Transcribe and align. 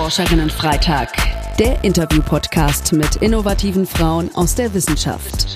Forscherinnen-Freitag, 0.00 1.12
der 1.58 1.84
Interview-Podcast 1.84 2.94
mit 2.94 3.16
innovativen 3.16 3.84
Frauen 3.84 4.34
aus 4.34 4.54
der 4.54 4.72
Wissenschaft. 4.72 5.46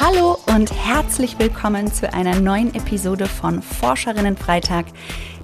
Hallo 0.00 0.38
und 0.46 0.72
herzlich 0.72 1.38
willkommen 1.38 1.92
zu 1.92 2.10
einer 2.10 2.40
neuen 2.40 2.74
Episode 2.74 3.26
von 3.26 3.60
Forscherinnen-Freitag, 3.60 4.86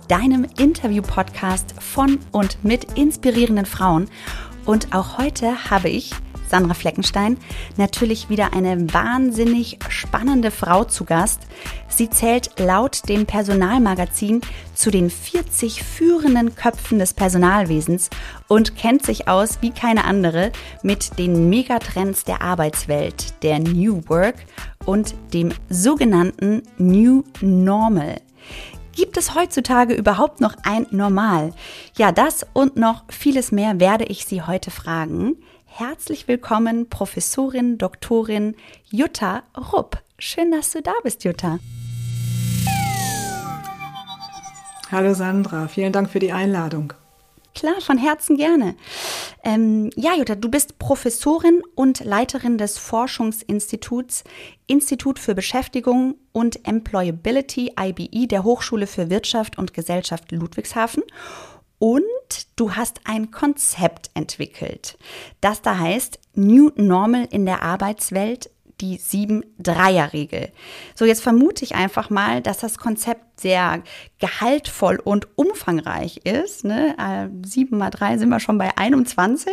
deinem 0.08 0.46
Interview-Podcast 0.58 1.74
von 1.78 2.20
und 2.32 2.64
mit 2.64 2.96
inspirierenden 2.96 3.66
Frauen. 3.66 4.08
Und 4.64 4.94
auch 4.94 5.18
heute 5.18 5.70
habe 5.70 5.90
ich 5.90 6.12
Sandra 6.52 6.74
Fleckenstein, 6.74 7.38
natürlich 7.78 8.28
wieder 8.28 8.52
eine 8.52 8.92
wahnsinnig 8.92 9.78
spannende 9.88 10.50
Frau 10.50 10.84
zu 10.84 11.06
Gast. 11.06 11.40
Sie 11.88 12.10
zählt 12.10 12.50
laut 12.60 13.08
dem 13.08 13.24
Personalmagazin 13.24 14.42
zu 14.74 14.90
den 14.90 15.08
40 15.08 15.82
führenden 15.82 16.54
Köpfen 16.54 16.98
des 16.98 17.14
Personalwesens 17.14 18.10
und 18.48 18.76
kennt 18.76 19.02
sich 19.06 19.28
aus 19.28 19.62
wie 19.62 19.70
keine 19.70 20.04
andere 20.04 20.52
mit 20.82 21.18
den 21.18 21.48
Megatrends 21.48 22.24
der 22.24 22.42
Arbeitswelt, 22.42 23.42
der 23.42 23.58
New 23.58 24.02
Work 24.08 24.36
und 24.84 25.14
dem 25.32 25.54
sogenannten 25.70 26.64
New 26.76 27.24
Normal. 27.40 28.16
Gibt 28.94 29.16
es 29.16 29.34
heutzutage 29.34 29.94
überhaupt 29.94 30.42
noch 30.42 30.54
ein 30.64 30.86
Normal? 30.90 31.54
Ja, 31.96 32.12
das 32.12 32.46
und 32.52 32.76
noch 32.76 33.04
vieles 33.08 33.52
mehr 33.52 33.80
werde 33.80 34.04
ich 34.04 34.26
Sie 34.26 34.42
heute 34.42 34.70
fragen. 34.70 35.36
Herzlich 35.74 36.28
willkommen, 36.28 36.90
Professorin, 36.90 37.78
Doktorin 37.78 38.56
Jutta 38.90 39.42
Rupp. 39.72 40.02
Schön, 40.18 40.50
dass 40.50 40.70
du 40.72 40.82
da 40.82 40.92
bist, 41.02 41.24
Jutta. 41.24 41.60
Hallo 44.90 45.14
Sandra, 45.14 45.68
vielen 45.68 45.94
Dank 45.94 46.10
für 46.10 46.18
die 46.18 46.30
Einladung. 46.30 46.92
Klar, 47.54 47.80
von 47.80 47.96
Herzen 47.96 48.36
gerne. 48.36 48.76
Ähm, 49.42 49.88
ja, 49.96 50.14
Jutta, 50.14 50.34
du 50.34 50.50
bist 50.50 50.78
Professorin 50.78 51.62
und 51.74 52.04
Leiterin 52.04 52.58
des 52.58 52.76
Forschungsinstituts 52.76 54.24
Institut 54.66 55.18
für 55.18 55.34
Beschäftigung 55.34 56.16
und 56.32 56.68
Employability 56.68 57.72
IBE 57.80 58.26
der 58.26 58.44
Hochschule 58.44 58.86
für 58.86 59.08
Wirtschaft 59.08 59.56
und 59.56 59.72
Gesellschaft 59.72 60.32
Ludwigshafen 60.32 61.02
und 61.82 62.04
du 62.54 62.76
hast 62.76 63.00
ein 63.06 63.32
Konzept 63.32 64.12
entwickelt, 64.14 64.96
das 65.40 65.62
da 65.62 65.80
heißt 65.80 66.20
New 66.36 66.70
Normal 66.76 67.26
in 67.32 67.44
der 67.44 67.64
Arbeitswelt, 67.64 68.50
die 68.80 69.00
7-Dreier-Regel. 69.00 70.52
So, 70.94 71.06
jetzt 71.06 71.24
vermute 71.24 71.64
ich 71.64 71.74
einfach 71.74 72.08
mal, 72.08 72.40
dass 72.40 72.58
das 72.58 72.78
Konzept 72.78 73.40
sehr 73.40 73.82
gehaltvoll 74.20 75.00
und 75.02 75.36
umfangreich 75.36 76.18
ist. 76.18 76.64
Ne? 76.64 76.94
7 77.44 77.74
äh, 77.74 77.76
mal 77.76 77.90
3 77.90 78.18
sind 78.18 78.28
wir 78.28 78.38
schon 78.38 78.58
bei 78.58 78.78
21. 78.78 79.52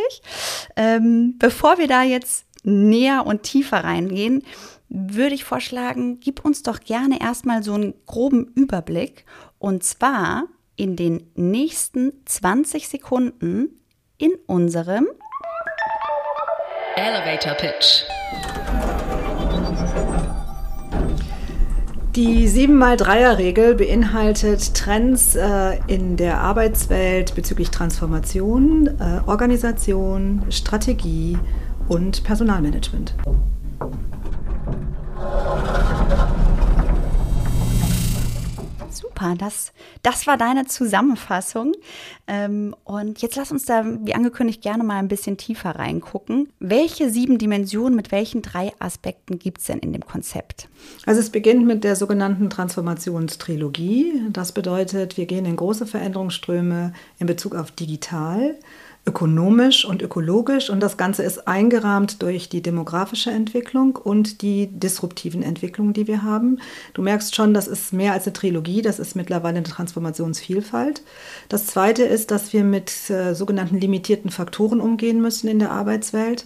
Ähm, 0.76 1.34
bevor 1.40 1.80
wir 1.80 1.88
da 1.88 2.04
jetzt 2.04 2.46
näher 2.64 3.26
und 3.26 3.42
tiefer 3.42 3.84
reingehen, 3.84 4.44
würde 4.88 5.34
ich 5.34 5.46
vorschlagen, 5.46 6.20
gib 6.20 6.46
uns 6.46 6.62
doch 6.62 6.80
gerne 6.80 7.20
erstmal 7.20 7.64
so 7.64 7.74
einen 7.74 7.96
groben 8.06 8.52
Überblick. 8.54 9.26
Und 9.58 9.84
zwar, 9.84 10.44
in 10.80 10.96
den 10.96 11.30
nächsten 11.36 12.14
20 12.26 12.88
Sekunden 12.88 13.82
in 14.18 14.32
unserem 14.48 15.08
Elevator 16.96 17.54
Pitch. 17.56 18.04
Die 22.16 22.48
7x3er-Regel 22.48 23.76
beinhaltet 23.76 24.74
Trends 24.74 25.36
äh, 25.36 25.78
in 25.88 26.16
der 26.16 26.40
Arbeitswelt 26.40 27.36
bezüglich 27.36 27.72
Transformation, 27.72 28.88
äh, 28.88 29.20
Organisation, 29.28 30.44
Strategie 30.50 31.38
und 31.90 32.24
Personalmanagement. 32.24 33.16
Super, 39.20 39.36
das, 39.38 39.74
das 40.02 40.28
war 40.28 40.38
deine 40.38 40.66
Zusammenfassung. 40.66 41.74
Ähm, 42.28 42.76
und 42.86 43.22
jetzt 43.22 43.36
lass 43.36 43.52
uns 43.52 43.66
da, 43.66 43.84
wie 44.04 44.16
angekündigt, 44.16 44.62
gerne 44.62 44.84
mal 44.84 44.98
ein 44.98 45.08
bisschen 45.10 45.36
tiefer 45.36 45.72
reingucken. 45.72 46.50
Welche 46.60 47.10
sieben 47.10 47.38
Dimensionen 47.38 47.96
mit 47.96 48.12
welchen 48.12 48.42
drei 48.42 48.72
Aspekten 48.80 49.38
gibt 49.38 49.60
es 49.60 49.66
denn 49.66 49.80
in 49.80 49.92
dem 49.92 50.06
Konzept? 50.06 50.70
Also 51.06 51.20
es 51.20 51.30
beginnt 51.32 51.66
mit 51.66 51.84
der 51.84 51.96
sogenannten 51.96 52.50
Transformationstrilogie. 52.50 54.24
Das 54.32 54.54
bedeutet, 54.54 55.18
wir 55.18 55.26
gehen 55.26 55.46
in 55.46 55.58
große 55.58 55.86
Veränderungsströme 55.86 56.94
in 57.18 57.28
Bezug 57.28 57.56
auf 57.56 57.72
digital 57.72 58.56
ökonomisch 59.10 59.86
und 59.86 60.04
ökologisch 60.04 60.70
und 60.70 60.82
das 60.82 60.96
Ganze 60.96 61.24
ist 61.24 61.48
eingerahmt 61.48 62.22
durch 62.22 62.48
die 62.48 62.62
demografische 62.62 63.32
Entwicklung 63.32 63.96
und 63.96 64.44
die 64.44 64.68
disruptiven 64.68 65.42
Entwicklungen, 65.42 65.94
die 65.94 66.06
wir 66.06 66.22
haben. 66.22 66.60
Du 66.94 67.02
merkst 67.02 67.36
schon, 67.36 67.56
das 67.56 67.68
ist 67.68 67.92
mehr 67.92 68.14
als 68.14 68.28
eine 68.28 68.34
Trilogie, 68.34 68.84
das 68.84 69.00
ist 69.00 69.16
mittlerweile 69.16 69.58
eine 69.58 69.64
Transformationsvielfalt. 69.64 71.02
Das 71.50 71.66
Zweite 71.66 72.04
ist, 72.04 72.30
dass 72.30 72.54
wir 72.54 72.64
mit 72.64 73.10
äh, 73.10 73.34
sogenannten 73.34 73.80
limitierten 73.80 74.30
Faktoren 74.30 74.80
umgehen 74.80 75.22
müssen 75.22 75.48
in 75.48 75.58
der 75.58 75.72
Arbeitswelt. 75.72 76.46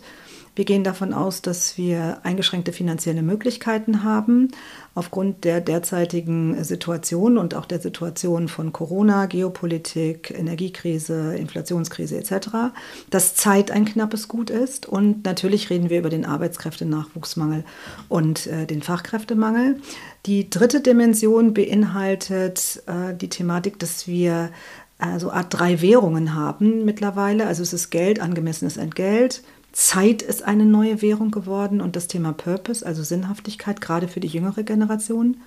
Wir 0.56 0.66
gehen 0.66 0.84
davon 0.84 1.14
aus, 1.14 1.42
dass 1.42 1.80
wir 1.80 2.20
eingeschränkte 2.24 2.74
finanzielle 2.74 3.24
Möglichkeiten 3.24 4.04
haben 4.04 4.50
aufgrund 4.94 5.46
der 5.46 5.62
derzeitigen 5.62 6.64
Situation 6.64 7.40
und 7.40 7.56
auch 7.56 7.66
der 7.66 7.80
Situation 7.80 8.48
von 8.48 8.72
Corona, 8.72 9.26
Geopolitik, 9.26 10.32
Energiekrise, 10.38 11.36
Inflationskrise 11.36 12.18
etc., 12.20 12.74
dass 13.10 13.34
Zeit 13.34 13.72
ein 13.72 13.86
knappes 13.86 14.28
Gut 14.28 14.52
ist. 14.52 14.88
Und 14.88 15.26
natürlich 15.26 15.72
reden 15.72 15.90
wir 15.90 15.98
über 15.98 16.10
den 16.10 16.26
Arbeitskräftenachwuchsmangel 16.26 17.64
und 18.08 18.46
äh, 18.46 18.68
den 18.68 18.84
Fachkräftemangel. 18.84 19.82
Die 20.28 20.52
dritte 20.52 20.82
Dimension 20.82 21.56
beinhaltet 21.56 22.84
äh, 22.86 23.16
die 23.16 23.30
Thematik, 23.30 23.80
dass 23.80 24.08
wir 24.08 24.52
äh, 25.00 25.18
so 25.18 25.32
Art 25.32 25.48
drei 25.50 25.82
Währungen 25.82 26.36
haben 26.36 26.86
mittlerweile. 26.86 27.48
Also 27.48 27.64
es 27.64 27.74
ist 27.74 27.90
Geld, 27.90 28.20
angemessenes 28.20 28.78
Entgelt, 28.78 29.42
Zeit 29.74 30.22
ist 30.22 30.44
eine 30.44 30.66
neue 30.66 31.02
Währung 31.02 31.32
geworden 31.32 31.82
und 31.82 31.96
das 31.96 32.08
Thema 32.08 32.32
Purpose, 32.32 32.86
also 32.86 33.02
Sinnhaftigkeit, 33.02 33.82
gerade 33.82 34.08
für 34.08 34.20
die 34.20 34.28
jüngere 34.28 34.62
Generation. 34.62 35.38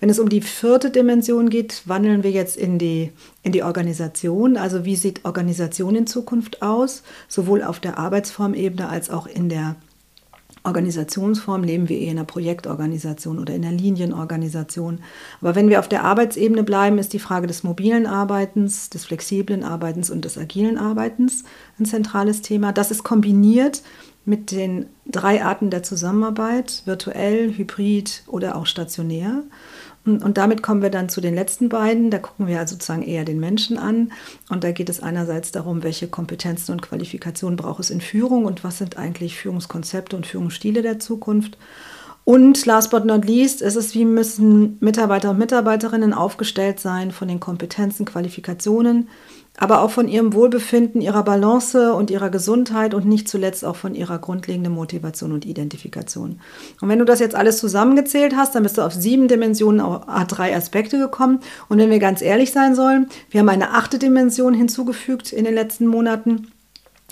Wenn 0.00 0.08
es 0.08 0.18
um 0.18 0.30
die 0.30 0.40
vierte 0.40 0.90
Dimension 0.90 1.50
geht, 1.50 1.82
wandeln 1.84 2.22
wir 2.22 2.30
jetzt 2.30 2.56
in 2.56 2.78
die, 2.78 3.12
in 3.42 3.52
die 3.52 3.62
Organisation. 3.62 4.56
Also 4.56 4.86
wie 4.86 4.96
sieht 4.96 5.26
Organisation 5.26 5.96
in 5.96 6.06
Zukunft 6.06 6.62
aus, 6.62 7.02
sowohl 7.28 7.62
auf 7.62 7.78
der 7.78 7.98
Arbeitsformebene 7.98 8.88
als 8.88 9.10
auch 9.10 9.26
in 9.26 9.50
der 9.50 9.76
Organisationsform 10.64 11.62
leben 11.62 11.88
wir 11.88 11.98
eher 11.98 12.12
in 12.12 12.18
einer 12.18 12.24
Projektorganisation 12.24 13.38
oder 13.38 13.54
in 13.54 13.64
einer 13.64 13.76
Linienorganisation. 13.76 15.00
Aber 15.40 15.54
wenn 15.54 15.68
wir 15.68 15.78
auf 15.78 15.88
der 15.88 16.04
Arbeitsebene 16.04 16.62
bleiben, 16.62 16.98
ist 16.98 17.12
die 17.12 17.18
Frage 17.18 17.46
des 17.46 17.62
mobilen 17.62 18.06
Arbeitens, 18.06 18.90
des 18.90 19.04
flexiblen 19.04 19.64
Arbeitens 19.64 20.10
und 20.10 20.24
des 20.24 20.38
agilen 20.38 20.78
Arbeitens 20.78 21.44
ein 21.78 21.86
zentrales 21.86 22.42
Thema. 22.42 22.72
Das 22.72 22.90
ist 22.90 23.04
kombiniert 23.04 23.82
mit 24.24 24.50
den 24.50 24.86
drei 25.06 25.42
Arten 25.42 25.70
der 25.70 25.82
Zusammenarbeit, 25.82 26.82
virtuell, 26.84 27.52
hybrid 27.56 28.24
oder 28.26 28.56
auch 28.56 28.66
stationär. 28.66 29.42
Und 30.04 30.38
damit 30.38 30.62
kommen 30.62 30.80
wir 30.80 30.90
dann 30.90 31.08
zu 31.08 31.20
den 31.20 31.34
letzten 31.34 31.68
beiden. 31.68 32.10
Da 32.10 32.18
gucken 32.18 32.46
wir 32.46 32.58
also 32.58 32.74
sozusagen 32.74 33.02
eher 33.02 33.24
den 33.24 33.40
Menschen 33.40 33.76
an. 33.78 34.12
Und 34.48 34.64
da 34.64 34.72
geht 34.72 34.88
es 34.88 35.02
einerseits 35.02 35.52
darum, 35.52 35.82
welche 35.82 36.08
Kompetenzen 36.08 36.72
und 36.72 36.82
Qualifikationen 36.82 37.56
braucht 37.56 37.80
es 37.80 37.90
in 37.90 38.00
Führung 38.00 38.46
und 38.46 38.64
was 38.64 38.78
sind 38.78 38.96
eigentlich 38.96 39.36
Führungskonzepte 39.36 40.16
und 40.16 40.26
Führungsstile 40.26 40.80
der 40.82 40.98
Zukunft. 40.98 41.58
Und 42.24 42.66
last 42.66 42.90
but 42.90 43.06
not 43.06 43.24
least 43.24 43.62
ist 43.62 43.76
es, 43.76 43.94
wie 43.94 44.04
müssen 44.04 44.76
Mitarbeiter 44.80 45.30
und 45.30 45.38
Mitarbeiterinnen 45.38 46.12
aufgestellt 46.12 46.78
sein 46.80 47.10
von 47.10 47.28
den 47.28 47.40
Kompetenzen, 47.40 48.04
Qualifikationen, 48.04 49.08
aber 49.58 49.82
auch 49.82 49.90
von 49.90 50.08
ihrem 50.08 50.32
Wohlbefinden, 50.32 51.00
ihrer 51.00 51.24
Balance 51.24 51.92
und 51.92 52.10
ihrer 52.10 52.30
Gesundheit 52.30 52.94
und 52.94 53.06
nicht 53.06 53.28
zuletzt 53.28 53.64
auch 53.64 53.76
von 53.76 53.94
ihrer 53.94 54.18
grundlegenden 54.18 54.72
Motivation 54.72 55.32
und 55.32 55.44
Identifikation. 55.44 56.40
Und 56.80 56.88
wenn 56.88 57.00
du 57.00 57.04
das 57.04 57.18
jetzt 57.18 57.34
alles 57.34 57.58
zusammengezählt 57.58 58.36
hast, 58.36 58.54
dann 58.54 58.62
bist 58.62 58.78
du 58.78 58.82
auf 58.82 58.94
sieben 58.94 59.26
Dimensionen, 59.26 59.80
auf 59.80 60.04
drei 60.28 60.56
Aspekte 60.56 60.98
gekommen. 60.98 61.40
Und 61.68 61.78
wenn 61.78 61.90
wir 61.90 61.98
ganz 61.98 62.22
ehrlich 62.22 62.52
sein 62.52 62.76
sollen, 62.76 63.08
wir 63.30 63.40
haben 63.40 63.48
eine 63.48 63.74
achte 63.74 63.98
Dimension 63.98 64.54
hinzugefügt 64.54 65.32
in 65.32 65.44
den 65.44 65.54
letzten 65.54 65.88
Monaten. 65.88 66.52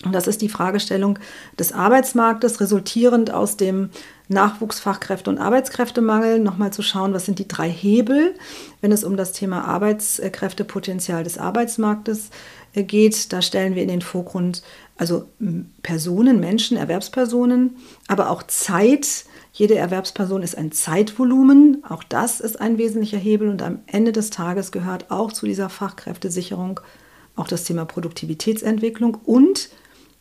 Und 0.04 0.14
das 0.14 0.26
ist 0.26 0.40
die 0.40 0.49
Fragestellung 0.49 1.19
des 1.58 1.72
Arbeitsmarktes, 1.72 2.60
resultierend 2.60 3.32
aus 3.32 3.56
dem 3.56 3.90
Nachwuchsfachkräfte- 4.28 5.31
und 5.31 5.38
Arbeitskräftemangel. 5.38 6.38
Nochmal 6.38 6.73
zu 6.73 6.82
schauen, 6.82 7.14
was 7.14 7.26
sind 7.26 7.38
die 7.38 7.49
drei 7.49 7.69
Hebel, 7.69 8.34
wenn 8.81 8.93
es 8.93 9.05
um 9.05 9.17
das 9.17 9.32
Thema 9.32 9.64
Arbeitskräftepotenzial 9.64 11.25
des 11.25 11.38
Arbeitsmarktes 11.38 12.31
äh, 12.75 12.82
geht. 12.82 13.32
Da 13.32 13.43
stellen 13.43 13.75
wir 13.75 13.82
in 13.82 13.88
den 13.88 14.02
Vorgrund 14.02 14.62
also 14.96 15.28
Personen, 15.82 16.40
Menschen, 16.40 16.76
Erwerbspersonen, 16.76 17.76
aber 18.08 18.31
auch 18.31 18.43
Zeit. 18.44 19.26
Jede 19.52 19.76
Erwerbsperson 19.76 20.43
ist 20.43 20.56
ein 20.56 20.73
Zeitvolumen. 20.73 21.82
Auch 21.88 22.02
das 22.02 22.40
ist 22.40 22.61
ein 22.61 22.78
wesentlicher 22.78 23.19
Hebel. 23.19 23.49
Und 23.49 23.62
am 23.62 23.81
Ende 23.87 24.12
des 24.12 24.31
Tages 24.31 24.73
gehört 24.73 25.11
auch 25.11 25.32
zu 25.32 25.46
dieser 25.46 25.69
Fachkräftesicherung 25.69 26.81
auch 27.37 27.49
das 27.49 27.64
Thema 27.64 27.84
Produktivitätsentwicklung 27.84 29.14
und 29.25 29.69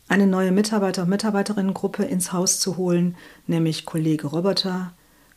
eine 0.08 0.26
neue 0.26 0.52
Mitarbeiter- 0.52 1.02
und 1.02 1.08
Mitarbeiterinnengruppe 1.08 2.04
ins 2.04 2.32
Haus 2.32 2.60
zu 2.60 2.76
holen, 2.76 3.16
nämlich 3.46 3.84
Kollege 3.84 4.28
Roboter, 4.28 4.92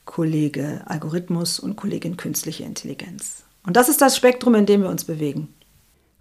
Kollege 0.05 0.81
Algorithmus 0.85 1.59
und 1.59 1.75
Kollegin 1.75 2.17
Künstliche 2.17 2.63
Intelligenz. 2.63 3.43
Und 3.65 3.75
das 3.75 3.89
ist 3.89 4.01
das 4.01 4.15
Spektrum, 4.15 4.55
in 4.55 4.65
dem 4.65 4.81
wir 4.81 4.89
uns 4.89 5.05
bewegen. 5.05 5.53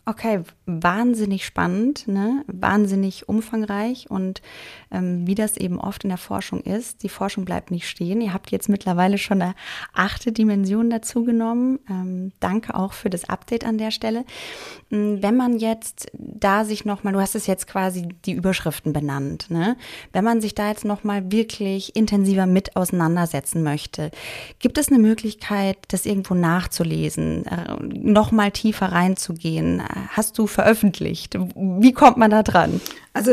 Okay, 0.08 0.40
wahnsinnig 0.64 1.44
spannend, 1.44 2.08
ne? 2.08 2.43
wahnsinnig 2.46 3.28
umfangreich 3.28 4.10
und 4.10 4.40
ähm, 4.90 5.26
wie 5.26 5.34
das 5.34 5.58
eben 5.58 5.78
oft 5.78 6.02
in 6.02 6.08
der 6.08 6.16
Forschung 6.16 6.62
ist, 6.62 7.02
die 7.02 7.10
Forschung 7.10 7.44
bleibt 7.44 7.70
nicht 7.70 7.87
stehen. 7.87 8.22
Ihr 8.22 8.32
habt 8.32 8.50
jetzt 8.50 8.70
mittlerweile 8.70 9.19
schon 9.19 9.43
eine 9.43 9.55
achte 9.93 10.32
Dimension 10.32 10.88
dazu 10.88 11.25
genommen. 11.25 11.78
Ähm, 11.90 12.32
danke 12.40 12.75
auch 12.75 12.94
für 12.94 13.10
das 13.10 13.28
Update 13.28 13.66
an 13.66 13.76
der 13.76 13.90
Stelle. 13.90 14.25
Ähm, 14.90 15.22
wenn 15.22 15.37
man 15.37 15.58
jetzt 15.58 16.06
da 16.14 16.64
sich 16.64 16.87
nochmal, 16.87 17.12
du 17.12 17.20
hast 17.20 17.34
es 17.34 17.46
jetzt 17.46 17.66
quasi 17.66 18.08
die 18.25 18.32
Überschriften 18.32 18.94
benannt, 18.94 19.50
ne? 19.50 19.76
wenn 20.14 20.25
man 20.25 20.40
sich 20.40 20.54
da 20.54 20.70
jetzt 20.70 20.87
nochmal 20.87 21.31
wirklich 21.31 21.94
intensiver 21.94 22.46
mit 22.46 22.76
auseinandersetzen 22.76 23.62
möchte, 23.62 24.11
gibt 24.58 24.78
es 24.78 24.88
eine 24.88 25.00
Möglichkeit, 25.00 25.76
das 25.88 26.06
irgendwo 26.06 26.32
nachzulesen, 26.32 27.44
äh, 27.44 27.76
nochmal 27.82 28.52
tiefer 28.52 28.90
reinzugehen? 28.93 29.82
Hast 30.11 30.39
du 30.39 30.47
veröffentlicht? 30.47 31.37
Wie 31.55 31.93
kommt 31.93 32.17
man 32.17 32.31
da 32.31 32.43
dran? 32.43 32.81
Also 33.12 33.33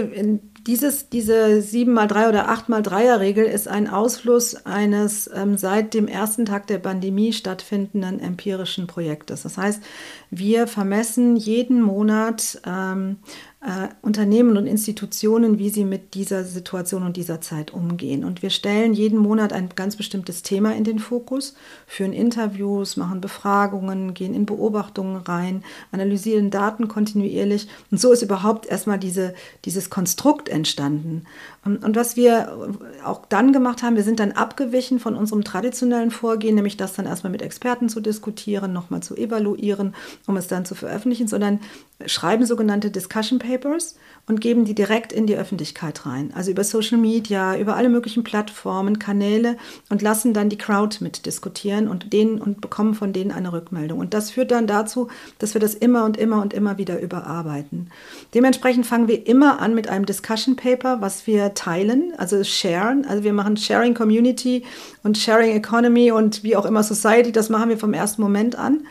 dieses, 0.67 1.09
diese 1.09 1.61
7 1.61 1.93
mal 1.93 2.07
3 2.07 2.29
oder 2.29 2.49
8 2.49 2.69
mal 2.69 2.81
3er 2.81 3.19
Regel 3.19 3.45
ist 3.45 3.67
ein 3.67 3.87
Ausfluss 3.87 4.65
eines 4.65 5.29
ähm, 5.33 5.57
seit 5.57 5.93
dem 5.93 6.07
ersten 6.07 6.45
Tag 6.45 6.65
der 6.67 6.79
Pandemie 6.79 7.33
stattfindenden 7.33 8.19
empirischen 8.19 8.87
Projektes. 8.87 9.43
Das 9.43 9.57
heißt, 9.57 9.83
wir 10.31 10.65
vermessen 10.67 11.35
jeden 11.35 11.81
Monat 11.81 12.59
ähm, 12.65 13.17
äh, 13.65 13.87
Unternehmen 14.03 14.57
und 14.57 14.67
Institutionen, 14.67 15.57
wie 15.57 15.69
sie 15.69 15.85
mit 15.85 16.13
dieser 16.13 16.43
Situation 16.43 17.01
und 17.01 17.17
dieser 17.17 17.41
Zeit 17.41 17.73
umgehen. 17.73 18.23
Und 18.23 18.43
wir 18.43 18.51
stellen 18.51 18.93
jeden 18.93 19.17
Monat 19.17 19.53
ein 19.53 19.69
ganz 19.75 19.95
bestimmtes 19.95 20.43
Thema 20.43 20.75
in 20.75 20.83
den 20.83 20.99
Fokus, 20.99 21.55
führen 21.87 22.13
Interviews, 22.13 22.95
machen 22.95 23.21
Befragungen, 23.21 24.13
gehen 24.13 24.35
in 24.35 24.45
Beobachtungen 24.45 25.15
rein, 25.15 25.63
analysieren 25.91 26.51
Daten 26.51 26.87
kontinuierlich. 26.87 27.67
Und 27.89 27.99
so 27.99 28.11
ist 28.11 28.21
überhaupt 28.21 28.67
erstmal 28.67 28.99
diese, 28.99 29.33
dieses 29.65 29.89
Konstrukt 29.89 30.47
entstanden. 30.47 31.23
Und, 31.63 31.83
und 31.83 31.95
was 31.95 32.15
wir 32.15 32.69
auch 33.03 33.25
dann 33.25 33.51
gemacht 33.51 33.81
haben, 33.81 33.95
wir 33.95 34.03
sind 34.03 34.19
dann 34.19 34.33
abgewichen 34.33 34.99
von 34.99 35.15
unserem 35.15 35.43
traditionellen 35.43 36.11
Vorgehen, 36.11 36.53
nämlich 36.53 36.77
das 36.77 36.93
dann 36.93 37.07
erstmal 37.07 37.31
mit 37.31 37.41
Experten 37.41 37.89
zu 37.89 37.99
diskutieren, 37.99 38.73
nochmal 38.73 39.01
zu 39.01 39.15
evaluieren, 39.15 39.95
um 40.27 40.37
es 40.37 40.45
dann 40.45 40.65
zu 40.65 40.75
veröffentlichen, 40.75 41.27
sondern 41.27 41.61
schreiben 42.05 42.45
sogenannte 42.45 42.91
Discussion 42.91 43.39
Papers 43.39 43.95
und 44.27 44.41
geben 44.41 44.65
die 44.65 44.75
direkt 44.75 45.13
in 45.13 45.27
die 45.27 45.37
Öffentlichkeit 45.37 46.05
rein. 46.05 46.31
Also 46.35 46.51
über 46.51 46.63
Social 46.63 46.97
Media, 46.97 47.57
über 47.57 47.75
alle 47.75 47.89
möglichen 47.89 48.23
Plattformen, 48.23 48.99
Kanäle 48.99 49.55
und 49.89 50.01
lassen 50.01 50.33
dann 50.33 50.49
die 50.49 50.57
Crowd 50.57 50.97
mit 51.01 51.25
diskutieren 51.25 51.87
und 51.87 52.11
denen 52.11 52.41
und 52.41 52.59
bekommen 52.59 52.95
von 52.95 53.13
denen 53.13 53.31
eine 53.31 53.53
Rückmeldung. 53.53 53.99
Und 53.99 54.13
das 54.13 54.31
führt 54.31 54.51
dann 54.51 54.67
dazu, 54.67 55.09
dass 55.39 55.53
wir 55.53 55.61
das 55.61 55.73
immer 55.73 56.05
und 56.05 56.17
immer 56.17 56.41
und 56.41 56.53
immer 56.53 56.77
wieder 56.77 56.99
überarbeiten. 56.99 57.89
Dementsprechend 58.33 58.85
fangen 58.85 59.07
wir 59.07 59.27
immer 59.27 59.61
an 59.61 59.73
mit 59.75 59.87
einem 59.87 60.05
Discussion 60.05 60.55
Paper, 60.55 61.01
was 61.01 61.27
wir 61.27 61.53
teilen, 61.53 62.13
also 62.17 62.43
sharen. 62.43 63.05
Also 63.05 63.23
wir 63.23 63.33
machen 63.33 63.57
Sharing 63.57 63.93
Community 63.93 64.63
und 65.03 65.17
Sharing 65.17 65.55
Economy 65.55 66.11
und 66.11 66.43
wie 66.43 66.57
auch 66.57 66.65
immer 66.65 66.83
Society. 66.83 67.31
Das 67.31 67.49
machen 67.49 67.69
wir 67.69 67.77
vom 67.77 67.93
ersten 67.93 68.21
Moment 68.21 68.57
an. 68.57 68.85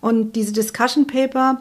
Und 0.00 0.36
diese 0.36 0.52
Discussion 0.52 1.06
Paper 1.06 1.60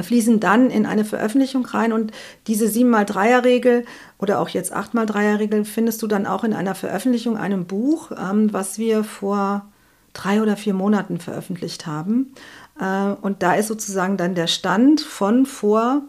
fließen 0.00 0.40
dann 0.40 0.70
in 0.70 0.86
eine 0.86 1.04
Veröffentlichung 1.04 1.64
rein 1.66 1.92
und 1.92 2.12
diese 2.46 2.66
7x3er-Regel 2.66 3.84
oder 4.18 4.40
auch 4.40 4.48
jetzt 4.48 4.74
8x3er-Regel 4.74 5.64
findest 5.64 6.02
du 6.02 6.06
dann 6.06 6.26
auch 6.26 6.44
in 6.44 6.54
einer 6.54 6.74
Veröffentlichung, 6.74 7.36
einem 7.36 7.66
Buch, 7.66 8.10
ähm, 8.12 8.52
was 8.52 8.78
wir 8.78 9.04
vor 9.04 9.66
drei 10.12 10.42
oder 10.42 10.56
vier 10.56 10.74
Monaten 10.74 11.18
veröffentlicht 11.18 11.86
haben. 11.86 12.34
Äh, 12.78 13.12
und 13.20 13.42
da 13.42 13.54
ist 13.54 13.68
sozusagen 13.68 14.16
dann 14.16 14.34
der 14.34 14.46
Stand 14.46 15.00
von 15.00 15.46
vor 15.46 16.02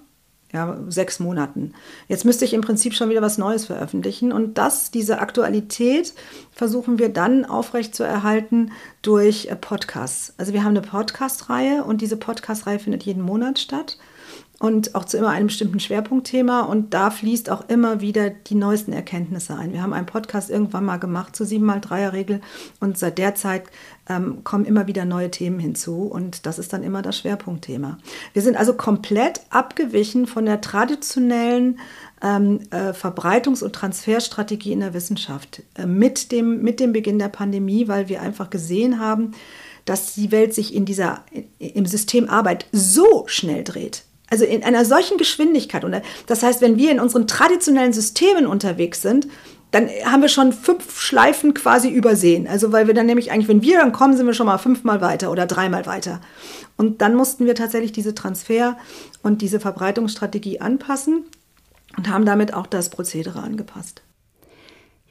ja, 0.54 0.78
sechs 0.88 1.20
Monaten. 1.20 1.74
Jetzt 2.08 2.26
müsste 2.26 2.46
ich 2.46 2.54
im 2.54 2.62
Prinzip 2.62 2.94
schon 2.94 3.10
wieder 3.10 3.24
was 3.24 3.40
Neues 3.40 3.66
veröffentlichen. 3.66 4.32
Und 4.32 4.58
das, 4.60 4.92
diese 4.92 5.20
Aktualität 5.20 6.14
versuchen 6.52 7.00
wir 7.00 7.10
dann 7.10 7.44
aufrechtzuerhalten 7.44 8.72
durch 9.02 9.48
äh, 9.48 9.56
Podcasts. 9.56 10.34
Also 10.38 10.54
wir 10.54 10.64
haben 10.64 10.78
eine 10.78 10.82
Podcast-Reihe 10.82 11.84
und 11.84 12.02
diese 12.02 12.18
Podcast-Reihe 12.18 12.80
findet 12.80 13.04
jeden 13.04 13.24
Monat 13.24 13.58
statt 13.58 13.98
und 14.64 14.96
auch 14.96 15.04
zu 15.04 15.18
immer 15.18 15.30
einem 15.30 15.48
bestimmten 15.48 15.80
Schwerpunktthema. 15.80 16.62
Und 16.62 16.94
da 16.94 17.10
fließt 17.10 17.50
auch 17.50 17.68
immer 17.68 18.00
wieder 18.00 18.30
die 18.30 18.56
neuesten 18.56 18.94
Erkenntnisse 18.94 19.58
ein. 19.58 19.74
Wir 19.74 19.82
haben 19.82 19.92
einen 19.92 20.06
Podcast 20.06 20.50
irgendwann 20.50 20.86
mal 20.86 20.98
gemacht 20.98 21.36
zur 21.36 21.48
7x3er-Regel 21.48 22.42
und 22.80 22.98
seit 22.98 23.18
der 23.18 23.36
Zeit 23.36 23.64
ähm, 24.10 24.44
kommen 24.44 24.66
immer 24.66 24.88
wieder 24.88 25.06
neue 25.06 25.32
Themen 25.32 25.60
hinzu 25.60 26.04
und 26.04 26.46
das 26.46 26.60
ist 26.60 26.74
dann 26.74 26.84
immer 26.84 27.02
das 27.02 27.18
Schwerpunktthema. 27.18 27.98
Wir 28.34 28.42
sind 28.42 28.58
also 28.58 28.74
komplett 28.74 29.42
abgewichen 29.50 30.28
von 30.28 30.46
der 30.46 30.62
traditionellen 30.62 31.80
ähm, 32.22 32.60
äh, 32.72 32.92
Verbreitungs- 32.92 33.64
und 33.64 33.74
Transferstrategie 33.74 34.74
in 34.74 34.82
der 34.82 34.94
Wissenschaft 34.94 35.64
äh, 35.76 35.86
mit, 35.86 36.32
dem, 36.32 36.62
mit 36.62 36.80
dem 36.80 36.94
Beginn 36.94 37.20
der 37.20 37.30
Pandemie, 37.30 37.88
weil 37.88 38.10
wir 38.10 38.22
einfach 38.22 38.50
gesehen 38.50 39.00
haben, 39.00 39.32
dass 39.86 40.16
die 40.16 40.32
Welt 40.32 40.54
sich 40.54 40.74
in 40.74 40.86
dieser, 40.86 41.24
im 41.60 41.86
System 41.86 42.30
Arbeit 42.30 42.66
so 42.72 43.26
schnell 43.28 43.64
dreht, 43.64 44.04
also 44.30 44.46
in 44.46 44.64
einer 44.64 44.86
solchen 44.86 45.18
Geschwindigkeit. 45.18 45.84
Und 45.84 46.02
das 46.28 46.44
heißt, 46.44 46.62
wenn 46.62 46.78
wir 46.78 46.92
in 46.92 47.00
unseren 47.00 47.28
traditionellen 47.28 47.94
Systemen 47.94 48.48
unterwegs 48.48 49.02
sind, 49.02 49.28
dann 49.74 49.90
haben 50.06 50.22
wir 50.22 50.30
schon 50.30 50.54
fünf 50.54 51.02
Schleifen 51.02 51.56
quasi 51.56 51.90
übersehen. 51.90 52.48
Also 52.48 52.72
weil 52.72 52.86
wir 52.86 52.94
dann 52.94 53.08
nämlich 53.08 53.32
eigentlich, 53.32 53.48
wenn 53.48 53.64
wir 53.64 53.80
dann 53.80 53.92
kommen, 53.92 54.16
sind 54.16 54.28
wir 54.28 54.36
schon 54.36 54.46
mal 54.46 54.60
fünfmal 54.60 55.02
weiter 55.02 55.32
oder 55.32 55.48
dreimal 55.48 55.88
weiter. 55.88 56.22
Und 56.78 57.02
dann 57.02 57.16
mussten 57.16 57.48
wir 57.48 57.56
tatsächlich 57.56 57.92
diese 57.92 58.14
Transfer- 58.14 58.78
und 59.24 59.42
diese 59.42 59.60
Verbreitungsstrategie 59.60 60.62
anpassen 60.62 61.26
und 61.98 62.08
haben 62.08 62.26
damit 62.26 62.54
auch 62.54 62.68
das 62.68 62.90
Prozedere 62.90 63.42
angepasst. 63.42 64.04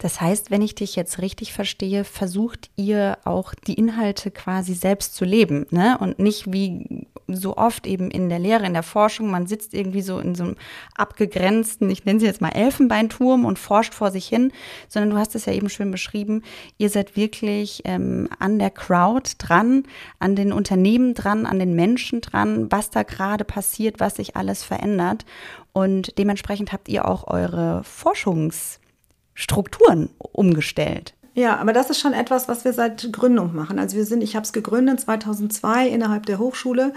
Das 0.02 0.20
heißt, 0.20 0.50
wenn 0.50 0.62
ich 0.62 0.74
dich 0.74 0.96
jetzt 0.96 1.20
richtig 1.20 1.52
verstehe, 1.52 2.02
versucht 2.02 2.70
ihr 2.74 3.18
auch 3.22 3.54
die 3.54 3.74
Inhalte 3.74 4.32
quasi 4.32 4.74
selbst 4.74 5.14
zu 5.14 5.24
leben, 5.24 5.66
ne? 5.70 5.96
Und 5.96 6.18
nicht 6.18 6.52
wie 6.52 7.06
so 7.28 7.56
oft 7.56 7.86
eben 7.86 8.10
in 8.10 8.28
der 8.28 8.40
Lehre, 8.40 8.66
in 8.66 8.72
der 8.72 8.82
Forschung, 8.82 9.30
man 9.30 9.46
sitzt 9.46 9.74
irgendwie 9.74 10.02
so 10.02 10.18
in 10.18 10.34
so 10.34 10.42
einem 10.42 10.56
abgegrenzten, 10.96 11.88
ich 11.88 12.04
nenne 12.04 12.18
sie 12.18 12.26
jetzt 12.26 12.40
mal 12.40 12.48
Elfenbeinturm 12.48 13.44
und 13.44 13.60
forscht 13.60 13.94
vor 13.94 14.10
sich 14.10 14.26
hin, 14.26 14.50
sondern 14.88 15.10
du 15.10 15.18
hast 15.18 15.36
es 15.36 15.46
ja 15.46 15.52
eben 15.52 15.68
schön 15.68 15.92
beschrieben, 15.92 16.42
ihr 16.78 16.90
seid 16.90 17.16
wirklich 17.16 17.82
ähm, 17.84 18.28
an 18.40 18.58
der 18.58 18.70
Crowd 18.70 19.30
dran, 19.38 19.84
an 20.18 20.34
den 20.34 20.52
Unternehmen 20.52 21.14
dran, 21.14 21.46
an 21.46 21.60
den 21.60 21.76
Menschen 21.76 22.22
dran, 22.22 22.66
was 22.72 22.90
da 22.90 23.04
gerade 23.04 23.44
passiert, 23.44 24.00
was 24.00 24.16
sich 24.16 24.34
alles 24.34 24.64
verändert. 24.64 25.24
Und 25.72 26.18
dementsprechend 26.18 26.72
habt 26.72 26.88
ihr 26.88 27.06
auch 27.06 27.28
eure 27.28 27.82
Forschungs- 27.82 28.80
Strukturen 29.34 30.10
umgestellt. 30.18 31.14
Ja, 31.34 31.56
aber 31.56 31.72
das 31.72 31.88
ist 31.88 31.98
schon 31.98 32.12
etwas, 32.12 32.46
was 32.48 32.66
wir 32.66 32.74
seit 32.74 33.10
Gründung 33.10 33.54
machen. 33.54 33.78
Also 33.78 33.96
wir 33.96 34.04
sind, 34.04 34.22
ich 34.22 34.36
habe 34.36 34.44
es 34.44 34.52
gegründet 34.52 35.00
2002 35.00 35.88
innerhalb 35.88 36.26
der 36.26 36.38
Hochschule 36.38 36.92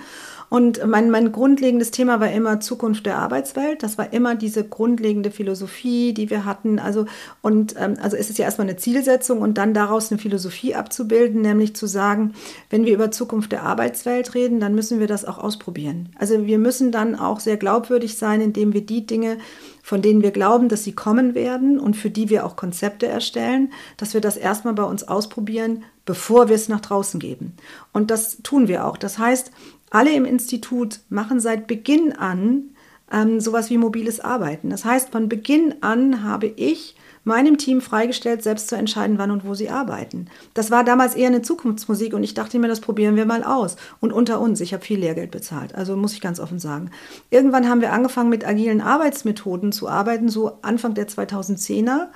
und 0.49 0.85
mein, 0.85 1.09
mein 1.09 1.31
grundlegendes 1.31 1.91
Thema 1.91 2.19
war 2.19 2.29
immer 2.29 2.59
Zukunft 2.59 3.05
der 3.05 3.17
Arbeitswelt. 3.17 3.81
Das 3.81 3.97
war 3.97 4.11
immer 4.11 4.35
diese 4.35 4.67
grundlegende 4.67 5.31
Philosophie, 5.31 6.13
die 6.13 6.29
wir 6.29 6.43
hatten. 6.43 6.79
Also 6.79 7.05
und 7.41 7.75
ähm, 7.79 7.95
also 8.01 8.17
ist 8.17 8.29
es 8.29 8.37
ja 8.37 8.43
erstmal 8.43 8.67
eine 8.67 8.75
Zielsetzung 8.75 9.39
und 9.39 9.57
dann 9.57 9.73
daraus 9.73 10.11
eine 10.11 10.19
Philosophie 10.19 10.75
abzubilden, 10.75 11.41
nämlich 11.41 11.73
zu 11.73 11.87
sagen, 11.87 12.33
wenn 12.69 12.85
wir 12.85 12.93
über 12.93 13.11
Zukunft 13.11 13.53
der 13.53 13.63
Arbeitswelt 13.63 14.33
reden, 14.35 14.59
dann 14.59 14.75
müssen 14.75 14.99
wir 14.99 15.07
das 15.07 15.23
auch 15.23 15.37
ausprobieren. 15.37 16.09
Also 16.19 16.45
wir 16.45 16.59
müssen 16.59 16.91
dann 16.91 17.15
auch 17.15 17.39
sehr 17.39 17.55
glaubwürdig 17.55 18.17
sein, 18.17 18.41
indem 18.41 18.73
wir 18.73 18.85
die 18.85 19.05
Dinge 19.05 19.37
von 19.85 20.01
denen 20.01 20.23
wir 20.23 20.31
glauben, 20.31 20.67
dass 20.67 20.83
sie 20.83 20.93
kommen 20.93 21.35
werden 21.35 21.79
und 21.79 21.95
für 21.95 22.09
die 22.09 22.27
wir 22.29 22.43
auch 22.43 22.55
Konzepte 22.55 23.05
erstellen, 23.05 23.71
dass 23.97 24.15
wir 24.15 24.19
das 24.19 24.35
erstmal 24.35 24.73
bei 24.73 24.81
uns 24.81 25.07
ausprobieren, 25.07 25.83
bevor 26.05 26.49
wir 26.49 26.55
es 26.55 26.69
nach 26.69 26.79
draußen 26.79 27.19
geben. 27.19 27.53
Und 27.93 28.09
das 28.09 28.37
tun 28.41 28.67
wir 28.67 28.87
auch. 28.87 28.97
Das 28.97 29.19
heißt, 29.19 29.51
alle 29.91 30.11
im 30.15 30.25
Institut 30.25 31.01
machen 31.09 31.39
seit 31.39 31.67
Beginn 31.67 32.13
an 32.13 32.71
ähm, 33.12 33.39
sowas 33.39 33.69
wie 33.69 33.77
mobiles 33.77 34.19
Arbeiten. 34.19 34.69
Das 34.69 34.85
heißt, 34.85 35.09
von 35.09 35.29
Beginn 35.29 35.75
an 35.81 36.24
habe 36.24 36.47
ich 36.47 36.95
meinem 37.25 37.57
Team 37.57 37.81
freigestellt, 37.81 38.43
selbst 38.43 38.69
zu 38.69 38.75
entscheiden, 38.75 39.17
wann 39.17 39.31
und 39.31 39.45
wo 39.45 39.55
sie 39.55 39.69
arbeiten. 39.69 40.27
Das 40.53 40.69
war 40.71 40.83
damals 40.83 41.15
eher 41.15 41.27
eine 41.27 41.41
Zukunftsmusik 41.41 42.13
und 42.13 42.24
ich 42.24 42.35
dachte 42.35 42.59
mir, 42.59 42.67
das 42.67 42.79
probieren 42.79 43.15
wir 43.15 43.25
mal 43.25 43.43
aus. 43.43 43.77
Und 44.00 44.13
unter 44.13 44.39
uns, 44.39 44.62
ich 44.62 44.74
habe 44.74 44.85
viel 44.85 45.00
Lehrgeld 45.00 45.31
bezahlt, 45.31 45.74
also 45.75 45.97
muss 45.97 46.13
ich 46.13 46.21
ganz 46.21 46.39
offen 46.39 46.59
sagen. 46.59 46.91
Irgendwann 47.31 47.67
haben 47.67 47.81
wir 47.81 47.91
angefangen 47.91 48.29
mit 48.29 48.47
agilen 48.47 48.79
Arbeitsmethoden 48.79 49.71
zu 49.71 49.89
arbeiten, 49.89 50.29
so 50.29 50.59
Anfang 50.62 50.93
der 50.93 51.07
2010er. 51.07 52.09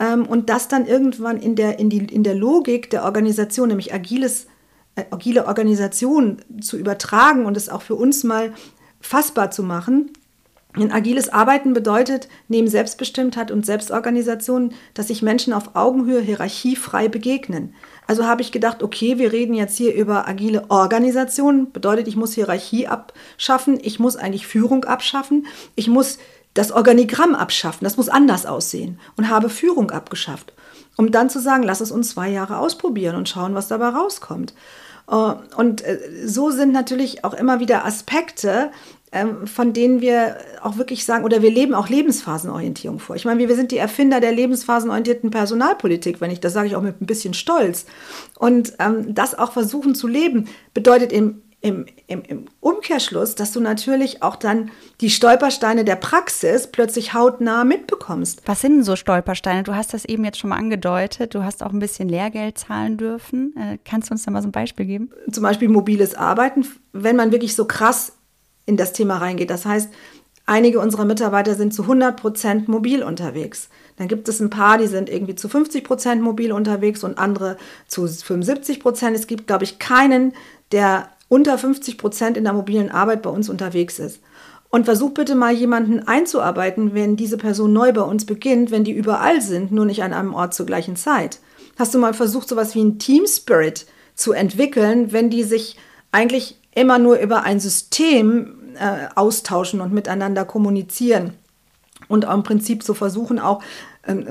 Ähm, 0.00 0.26
und 0.26 0.48
das 0.48 0.68
dann 0.68 0.86
irgendwann 0.86 1.36
in 1.36 1.54
der, 1.54 1.78
in, 1.78 1.90
die, 1.90 1.98
in 1.98 2.24
der 2.24 2.34
Logik 2.34 2.88
der 2.88 3.04
Organisation, 3.04 3.68
nämlich 3.68 3.92
agiles, 3.92 4.46
äh, 4.94 5.04
agile 5.10 5.46
Organisation 5.46 6.38
zu 6.62 6.78
übertragen 6.78 7.44
und 7.44 7.58
es 7.58 7.68
auch 7.68 7.82
für 7.82 7.94
uns 7.94 8.24
mal 8.24 8.54
fassbar 9.00 9.50
zu 9.50 9.62
machen. 9.62 10.12
Ein 10.76 10.92
agiles 10.92 11.30
Arbeiten 11.30 11.72
bedeutet 11.72 12.28
neben 12.48 12.68
Selbstbestimmtheit 12.68 13.50
und 13.50 13.64
Selbstorganisation, 13.64 14.74
dass 14.92 15.08
sich 15.08 15.22
Menschen 15.22 15.54
auf 15.54 15.74
Augenhöhe 15.74 16.20
hierarchiefrei 16.20 17.08
begegnen. 17.08 17.74
Also 18.06 18.26
habe 18.26 18.42
ich 18.42 18.52
gedacht, 18.52 18.82
okay, 18.82 19.16
wir 19.16 19.32
reden 19.32 19.54
jetzt 19.54 19.78
hier 19.78 19.94
über 19.94 20.28
agile 20.28 20.70
Organisation, 20.70 21.72
bedeutet, 21.72 22.08
ich 22.08 22.16
muss 22.16 22.34
Hierarchie 22.34 22.88
abschaffen, 22.88 23.78
ich 23.82 23.98
muss 23.98 24.16
eigentlich 24.16 24.46
Führung 24.46 24.84
abschaffen, 24.84 25.46
ich 25.76 25.88
muss 25.88 26.18
das 26.52 26.72
Organigramm 26.72 27.34
abschaffen, 27.34 27.84
das 27.84 27.96
muss 27.96 28.10
anders 28.10 28.44
aussehen. 28.44 29.00
Und 29.16 29.30
habe 29.30 29.48
Führung 29.48 29.90
abgeschafft, 29.90 30.52
um 30.98 31.10
dann 31.10 31.30
zu 31.30 31.40
sagen, 31.40 31.62
lass 31.62 31.80
es 31.80 31.90
uns 31.90 32.10
zwei 32.10 32.28
Jahre 32.28 32.58
ausprobieren 32.58 33.16
und 33.16 33.30
schauen, 33.30 33.54
was 33.54 33.68
dabei 33.68 33.88
rauskommt. 33.88 34.52
Äh, 35.10 35.34
und 35.56 35.82
äh, 35.84 35.98
so 36.24 36.50
sind 36.50 36.72
natürlich 36.72 37.24
auch 37.24 37.34
immer 37.34 37.60
wieder 37.60 37.84
Aspekte, 37.84 38.70
ähm, 39.12 39.46
von 39.46 39.72
denen 39.72 40.00
wir 40.00 40.36
auch 40.62 40.78
wirklich 40.78 41.04
sagen, 41.04 41.24
oder 41.24 41.40
wir 41.40 41.50
leben 41.50 41.74
auch 41.74 41.88
Lebensphasenorientierung 41.88 42.98
vor. 42.98 43.16
Ich 43.16 43.24
meine, 43.24 43.48
wir 43.48 43.56
sind 43.56 43.70
die 43.70 43.78
Erfinder 43.78 44.20
der 44.20 44.32
lebensphasenorientierten 44.32 45.30
Personalpolitik, 45.30 46.20
wenn 46.20 46.30
ich 46.30 46.40
das 46.40 46.52
sage 46.52 46.66
ich 46.66 46.76
auch 46.76 46.82
mit 46.82 47.00
ein 47.00 47.06
bisschen 47.06 47.34
Stolz. 47.34 47.86
Und 48.38 48.74
ähm, 48.78 49.14
das 49.14 49.38
auch 49.38 49.52
versuchen 49.52 49.94
zu 49.94 50.06
leben, 50.08 50.48
bedeutet 50.74 51.12
im, 51.12 51.42
im, 51.60 51.86
im, 52.06 52.22
im 52.22 52.44
Umkehrschluss, 52.60 53.34
dass 53.34 53.52
du 53.52 53.60
natürlich 53.60 54.22
auch 54.22 54.36
dann 54.36 54.70
die 55.00 55.10
Stolpersteine 55.10 55.84
der 55.84 55.96
Praxis 55.96 56.68
plötzlich 56.68 57.14
hautnah 57.14 57.64
mitbekommst. 57.64 58.42
Was 58.46 58.60
sind 58.60 58.72
denn 58.72 58.82
so 58.84 58.94
Stolpersteine? 58.94 59.62
Du 59.62 59.74
hast 59.74 59.92
das 59.92 60.04
eben 60.04 60.24
jetzt 60.24 60.38
schon 60.38 60.50
mal 60.50 60.56
angedeutet. 60.56 61.34
Du 61.34 61.42
hast 61.42 61.62
auch 61.62 61.72
ein 61.72 61.78
bisschen 61.78 62.08
Lehrgeld 62.08 62.58
zahlen 62.58 62.96
dürfen. 62.98 63.54
Äh, 63.56 63.78
kannst 63.84 64.10
du 64.10 64.14
uns 64.14 64.24
da 64.24 64.30
mal 64.30 64.42
so 64.42 64.48
ein 64.48 64.52
Beispiel 64.52 64.86
geben? 64.86 65.10
Zum 65.30 65.42
Beispiel 65.42 65.68
mobiles 65.68 66.14
Arbeiten. 66.14 66.66
Wenn 66.92 67.16
man 67.16 67.32
wirklich 67.32 67.56
so 67.56 67.64
krass 67.64 68.12
in 68.66 68.76
das 68.76 68.92
Thema 68.92 69.18
reingeht. 69.18 69.50
Das 69.50 69.64
heißt, 69.64 69.90
einige 70.44 70.80
unserer 70.80 71.04
Mitarbeiter 71.04 71.54
sind 71.54 71.72
zu 71.72 71.82
100 71.82 72.20
Prozent 72.20 72.68
mobil 72.68 73.02
unterwegs. 73.02 73.68
Dann 73.96 74.08
gibt 74.08 74.28
es 74.28 74.40
ein 74.40 74.50
paar, 74.50 74.78
die 74.78 74.88
sind 74.88 75.08
irgendwie 75.08 75.34
zu 75.34 75.48
50 75.48 75.84
Prozent 75.84 76.22
mobil 76.22 76.52
unterwegs 76.52 77.02
und 77.02 77.18
andere 77.18 77.56
zu 77.86 78.06
75 78.06 78.80
Prozent. 78.80 79.16
Es 79.16 79.26
gibt, 79.26 79.46
glaube 79.46 79.64
ich, 79.64 79.78
keinen, 79.78 80.34
der 80.72 81.08
unter 81.28 81.58
50 81.58 81.98
Prozent 81.98 82.36
in 82.36 82.44
der 82.44 82.52
mobilen 82.52 82.90
Arbeit 82.90 83.22
bei 83.22 83.30
uns 83.30 83.48
unterwegs 83.48 83.98
ist. 83.98 84.20
Und 84.68 84.84
versuch 84.84 85.10
bitte 85.10 85.34
mal 85.34 85.52
jemanden 85.52 86.06
einzuarbeiten, 86.06 86.92
wenn 86.94 87.16
diese 87.16 87.36
Person 87.36 87.72
neu 87.72 87.92
bei 87.92 88.02
uns 88.02 88.26
beginnt, 88.26 88.70
wenn 88.70 88.84
die 88.84 88.92
überall 88.92 89.40
sind, 89.40 89.72
nur 89.72 89.84
nicht 89.84 90.02
an 90.02 90.12
einem 90.12 90.34
Ort 90.34 90.54
zur 90.54 90.66
gleichen 90.66 90.96
Zeit. 90.96 91.38
Hast 91.78 91.94
du 91.94 91.98
mal 91.98 92.14
versucht, 92.14 92.48
sowas 92.48 92.74
wie 92.74 92.82
ein 92.82 92.98
Team 92.98 93.26
Spirit 93.26 93.86
zu 94.14 94.32
entwickeln, 94.32 95.12
wenn 95.12 95.30
die 95.30 95.44
sich 95.44 95.76
eigentlich 96.10 96.60
immer 96.74 96.98
nur 96.98 97.18
über 97.18 97.42
ein 97.42 97.60
System 97.60 98.74
äh, 98.78 99.08
austauschen 99.14 99.80
und 99.80 99.92
miteinander 99.92 100.44
kommunizieren 100.44 101.32
und 102.08 102.24
im 102.24 102.42
Prinzip 102.42 102.82
so 102.82 102.94
versuchen 102.94 103.38
auch 103.38 103.62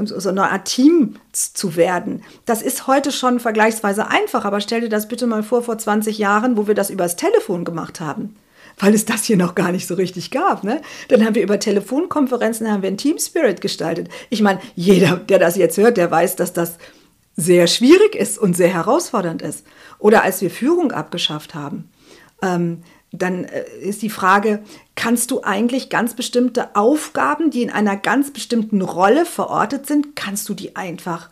so 0.06 0.30
eine 0.30 0.52
Art 0.52 0.66
Team 0.66 1.16
zu 1.32 1.76
werden. 1.76 2.24
Das 2.46 2.62
ist 2.62 2.88
heute 2.88 3.12
schon 3.12 3.40
vergleichsweise 3.40 4.08
einfach, 4.08 4.46
aber 4.46 4.62
stell 4.62 4.82
dir 4.82 4.90
das 4.90 5.08
bitte 5.08 5.28
mal 5.28 5.44
vor, 5.44 5.64
vor 5.64 5.78
20 5.78 6.18
Jahren, 6.18 6.58
wo 6.58 6.68
wir 6.68 6.76
das 6.76 6.90
übers 6.90 7.16
Telefon 7.16 7.66
gemacht 7.66 8.00
haben. 8.00 8.36
Weil 8.78 8.94
es 8.94 9.06
das 9.06 9.24
hier 9.24 9.38
noch 9.38 9.56
gar 9.56 9.72
nicht 9.72 9.88
so 9.88 9.96
richtig 9.96 10.32
gab. 10.32 10.64
Ne? 10.64 10.82
Dann 11.08 11.26
haben 11.26 11.36
wir 11.36 11.44
über 11.44 11.60
Telefonkonferenzen 11.60 12.70
haben 12.70 12.82
wir 12.82 12.88
einen 12.88 12.98
Team 12.98 13.18
Spirit 13.20 13.62
gestaltet. 13.62 14.10
Ich 14.30 14.42
meine, 14.42 14.60
jeder, 14.76 15.16
der 15.18 15.40
das 15.40 15.56
jetzt 15.56 15.78
hört, 15.78 15.98
der 15.98 16.12
weiß, 16.12 16.36
dass 16.36 16.52
das 16.52 16.78
sehr 17.38 17.68
schwierig 17.68 18.16
ist 18.16 18.38
und 18.38 18.56
sehr 18.56 18.74
herausfordernd 18.74 19.42
ist. 19.42 19.66
Oder 20.00 20.24
als 20.24 20.42
wir 20.42 20.50
Führung 20.50 20.92
abgeschafft 20.92 21.56
haben. 21.56 21.90
Ähm, 22.42 22.84
dann 23.12 23.46
äh, 23.46 23.66
ist 23.82 24.02
die 24.02 24.10
Frage, 24.10 24.64
kannst 24.96 25.32
du 25.32 25.44
eigentlich 25.44 25.90
ganz 25.90 26.16
bestimmte 26.16 26.76
Aufgaben, 26.76 27.52
die 27.52 27.64
in 27.64 27.70
einer 27.70 27.98
ganz 27.98 28.32
bestimmten 28.32 28.82
Rolle 28.82 29.26
verortet 29.26 29.88
sind, 29.88 30.16
kannst 30.16 30.50
du 30.50 30.54
die 30.54 30.76
einfach 30.76 31.30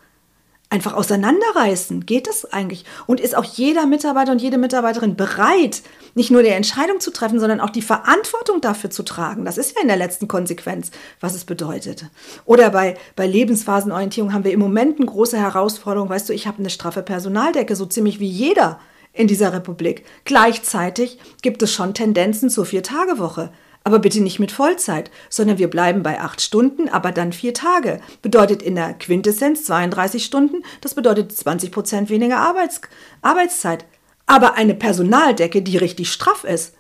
einfach 0.74 0.94
auseinanderreißen? 0.94 2.08
Geht 2.08 2.28
das 2.28 2.52
eigentlich? 2.52 2.84
Und 3.06 3.20
ist 3.20 3.38
auch 3.38 3.44
jeder 3.44 3.86
Mitarbeiter 3.86 4.32
und 4.32 4.42
jede 4.42 4.58
Mitarbeiterin 4.58 5.16
bereit, 5.16 5.84
nicht 6.16 6.32
nur 6.32 6.42
die 6.42 6.50
Entscheidung 6.50 7.00
zu 7.00 7.12
treffen, 7.12 7.40
sondern 7.40 7.60
auch 7.60 7.70
die 7.70 7.84
Verantwortung 7.84 8.60
dafür 8.60 8.90
zu 8.90 9.04
tragen? 9.04 9.46
Das 9.46 9.60
ist 9.60 9.76
ja 9.76 9.84
in 9.84 9.88
der 9.88 9.98
letzten 9.98 10.28
Konsequenz, 10.28 10.90
was 11.20 11.36
es 11.36 11.46
bedeutet. 11.46 12.06
Oder 12.46 12.72
bei, 12.72 12.98
bei 13.16 13.28
Lebensphasenorientierung 13.28 14.34
haben 14.34 14.46
wir 14.46 14.52
im 14.52 14.60
Moment 14.60 14.98
eine 14.98 15.06
große 15.06 15.38
Herausforderung. 15.38 16.10
Weißt 16.10 16.28
du, 16.28 16.34
ich 16.34 16.48
habe 16.48 16.58
eine 16.58 16.72
straffe 16.72 17.04
Personaldecke, 17.04 17.76
so 17.76 17.86
ziemlich 17.86 18.20
wie 18.20 18.28
jeder 18.28 18.80
in 19.14 19.28
dieser 19.28 19.54
Republik. 19.54 20.04
Gleichzeitig 20.26 21.20
gibt 21.42 21.62
es 21.62 21.72
schon 21.72 21.94
Tendenzen 21.94 22.50
zur 22.50 22.66
Vier-Tage-Woche. 22.66 23.52
Aber 23.86 24.00
bitte 24.00 24.22
nicht 24.22 24.40
mit 24.40 24.52
Vollzeit, 24.52 25.12
sondern 25.30 25.58
wir 25.58 25.70
bleiben 25.70 26.04
bei 26.04 26.22
acht 26.22 26.42
Stunden, 26.42 26.88
aber 26.88 27.12
dann 27.12 27.34
vier 27.34 27.54
Tage. 27.54 28.00
Bedeutet 28.22 28.62
in 28.62 28.76
der 28.76 28.94
Quintessenz 28.94 29.66
32 29.66 30.24
Stunden, 30.24 30.64
das 30.80 30.94
bedeutet 30.94 31.36
20 31.36 31.72
Prozent 31.72 32.10
weniger 32.10 32.38
Arbeits 32.38 32.80
Arbeitszeit. 33.22 33.86
Aber 34.26 34.54
eine 34.54 34.74
Personaldecke, 34.74 35.62
die 35.62 35.76
richtig 35.76 36.12
straff 36.12 36.46
ist. 36.46 36.76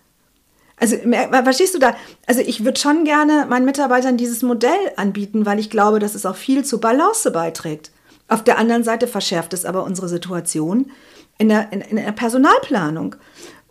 Also, 0.77 0.95
verstehst 0.95 1.75
du 1.75 1.79
da? 1.79 1.95
Also, 2.25 2.41
ich 2.41 2.63
würde 2.63 2.79
schon 2.79 3.03
gerne 3.03 3.47
meinen 3.49 3.65
Mitarbeitern 3.65 4.15
dieses 4.15 4.41
Modell 4.41 4.71
anbieten, 4.95 5.45
weil 5.45 5.59
ich 5.59 5.69
glaube, 5.69 5.99
dass 5.99 6.15
es 6.15 6.25
auch 6.25 6.37
viel 6.37 6.63
zur 6.63 6.79
Balance 6.79 7.29
beiträgt. 7.31 7.91
Auf 8.29 8.45
der 8.45 8.57
anderen 8.57 8.85
Seite 8.85 9.07
verschärft 9.07 9.53
es 9.53 9.65
aber 9.65 9.83
unsere 9.83 10.07
Situation, 10.07 10.89
in 11.37 11.49
der, 11.49 11.71
in, 11.71 11.81
in 11.81 11.95
der 11.97 12.11
Personalplanung. 12.11 13.15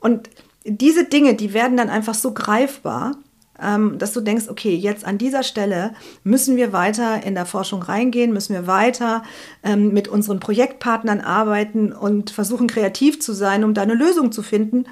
Und 0.00 0.28
diese 0.64 1.04
Dinge, 1.04 1.34
die 1.34 1.54
werden 1.54 1.76
dann 1.76 1.90
einfach 1.90 2.14
so 2.14 2.32
greifbar, 2.32 3.16
ähm, 3.60 3.98
dass 3.98 4.12
du 4.12 4.20
denkst, 4.20 4.48
okay, 4.48 4.74
jetzt 4.74 5.04
an 5.04 5.18
dieser 5.18 5.42
Stelle 5.42 5.94
müssen 6.24 6.56
wir 6.56 6.72
weiter 6.72 7.22
in 7.24 7.34
der 7.34 7.46
Forschung 7.46 7.82
reingehen, 7.82 8.32
müssen 8.32 8.54
wir 8.54 8.66
weiter 8.66 9.22
ähm, 9.62 9.92
mit 9.92 10.08
unseren 10.08 10.40
Projektpartnern 10.40 11.20
arbeiten 11.20 11.92
und 11.92 12.30
versuchen 12.30 12.66
kreativ 12.66 13.20
zu 13.20 13.32
sein, 13.32 13.64
um 13.64 13.74
da 13.74 13.82
eine 13.82 13.94
Lösung 13.94 14.32
zu 14.32 14.42
finden. 14.42 14.84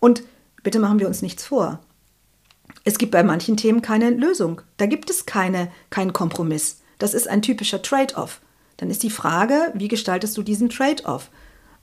Und 0.00 0.22
bitte 0.62 0.78
machen 0.78 0.98
wir 0.98 1.08
uns 1.08 1.22
nichts 1.22 1.44
vor. 1.44 1.80
Es 2.84 2.98
gibt 2.98 3.12
bei 3.12 3.22
manchen 3.22 3.56
Themen 3.56 3.82
keine 3.82 4.10
Lösung. 4.10 4.60
Da 4.76 4.86
gibt 4.86 5.10
es 5.10 5.26
keine, 5.26 5.68
keinen 5.90 6.12
Kompromiss. 6.12 6.80
Das 6.98 7.14
ist 7.14 7.28
ein 7.28 7.42
typischer 7.42 7.82
Trade-off. 7.82 8.40
Dann 8.76 8.90
ist 8.90 9.02
die 9.02 9.10
Frage, 9.10 9.72
wie 9.74 9.88
gestaltest 9.88 10.36
du 10.36 10.42
diesen 10.42 10.68
Trade-off? 10.68 11.30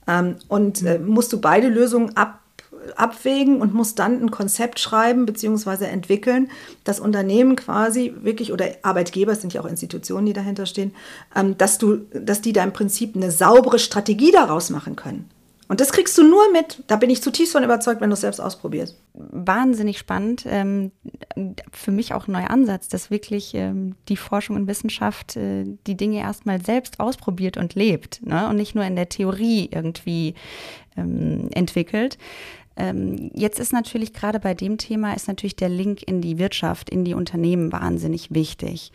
Ähm, 0.08 0.36
und 0.48 0.84
äh, 0.84 1.00
musst 1.00 1.34
du 1.34 1.40
beide 1.40 1.68
Lösungen 1.68 2.16
ab, 2.16 2.40
abwägen 2.96 3.62
und 3.62 3.74
musst 3.74 4.00
dann 4.00 4.22
ein 4.22 4.32
Konzept 4.32 4.80
schreiben 4.80 5.26
bzw. 5.26 5.86
entwickeln, 5.86 6.50
das 6.84 7.00
Unternehmen 7.00 7.56
quasi 7.56 8.14
wirklich 8.22 8.52
oder 8.52 8.68
Arbeitgeber, 8.84 9.32
es 9.32 9.42
sind 9.42 9.54
ja 9.54 9.62
auch 9.62 9.66
Institutionen, 9.66 10.26
die 10.26 10.34
dahinter 10.34 10.66
stehen, 10.66 10.94
ähm, 11.36 11.58
dass, 11.58 11.78
du, 11.78 11.98
dass 12.14 12.42
die 12.42 12.54
da 12.54 12.64
im 12.64 12.74
Prinzip 12.74 13.16
eine 13.16 13.32
saubere 13.32 13.80
Strategie 13.80 14.32
daraus 14.32 14.70
machen 14.70 14.96
können. 14.96 15.30
Und 15.68 15.82
das 15.82 15.92
kriegst 15.92 16.18
du 16.18 16.24
nur 16.24 16.52
mit, 16.52 16.84
da 16.88 16.96
bin 16.96 17.10
ich 17.10 17.24
zutiefst 17.24 17.54
von 17.54 17.64
überzeugt, 17.64 18.00
wenn 18.00 18.10
du 18.10 18.14
es 18.14 18.22
selbst 18.22 18.40
ausprobierst. 18.40 19.02
Wahnsinnig 19.14 19.98
spannend. 19.98 20.46
Ähm, 20.48 20.92
für 21.72 21.92
mich 21.92 22.14
auch 22.14 22.28
ein 22.28 22.34
neuer 22.34 22.52
Ansatz, 22.52 22.88
dass 22.88 23.10
wirklich 23.10 23.54
ähm, 23.56 23.96
die 24.08 24.18
Forschung 24.18 24.56
und 24.56 24.68
Wissenschaft 24.68 25.36
äh, 25.36 25.66
die 25.88 25.96
Dinge 25.96 26.20
erstmal 26.20 26.64
selbst 26.64 27.00
ausprobiert 27.00 27.58
und 27.58 27.74
lebt 27.74 28.26
ne? 28.26 28.48
und 28.48 28.58
nicht 28.58 28.76
nur 28.76 28.84
in 28.84 28.96
der 28.96 29.10
Theorie 29.10 29.70
irgendwie 29.72 30.36
ähm, 30.96 31.50
entwickelt. 31.52 32.18
Ähm, 32.78 33.32
jetzt 33.34 33.60
ist 33.60 33.72
natürlich 33.72 34.14
gerade 34.14 34.40
bei 34.40 34.54
dem 34.54 34.78
Thema 34.78 35.14
ist 35.14 35.28
natürlich 35.28 35.56
der 35.56 35.70
Link 35.70 36.04
in 36.04 36.22
die 36.22 36.38
Wirtschaft, 36.38 36.90
in 36.90 37.06
die 37.06 37.14
Unternehmen 37.14 37.72
wahnsinnig 37.72 38.34
wichtig. 38.34 38.92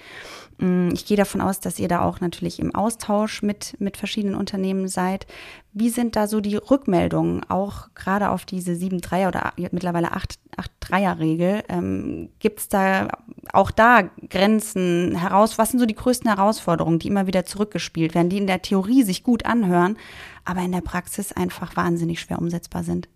Mm, 0.58 0.90
ich 0.92 1.06
gehe 1.06 1.16
davon 1.16 1.40
aus, 1.40 1.60
dass 1.60 1.78
ihr 1.78 1.88
da 1.88 2.02
auch 2.02 2.20
natürlich 2.20 2.58
im 2.58 2.74
Austausch 2.74 3.42
mit, 3.42 3.76
mit 3.80 3.96
verschiedenen 3.96 4.34
Unternehmen 4.34 4.86
seid. 4.86 5.26
Wie 5.72 5.88
sind 5.88 6.14
da 6.14 6.26
so 6.26 6.40
die 6.40 6.56
Rückmeldungen, 6.56 7.48
auch 7.48 7.88
gerade 7.94 8.30
auf 8.30 8.44
diese 8.44 8.72
7-3er 8.72 9.28
oder 9.28 9.52
mittlerweile 9.72 10.10
8-3er-Regel? 10.12 11.62
Ähm, 11.70 12.28
Gibt 12.38 12.60
es 12.60 12.68
da 12.68 13.08
auch 13.54 13.70
da 13.70 14.02
Grenzen 14.28 15.14
heraus? 15.16 15.56
Was 15.56 15.70
sind 15.70 15.80
so 15.80 15.86
die 15.86 15.94
größten 15.94 16.28
Herausforderungen, 16.28 16.98
die 16.98 17.08
immer 17.08 17.26
wieder 17.26 17.46
zurückgespielt 17.46 18.14
werden, 18.14 18.28
die 18.28 18.38
in 18.38 18.46
der 18.46 18.60
Theorie 18.60 19.04
sich 19.04 19.22
gut 19.22 19.46
anhören, 19.46 19.96
aber 20.44 20.60
in 20.60 20.72
der 20.72 20.82
Praxis 20.82 21.32
einfach 21.32 21.76
wahnsinnig 21.76 22.20
schwer 22.20 22.38
umsetzbar 22.38 22.84
sind? 22.84 23.08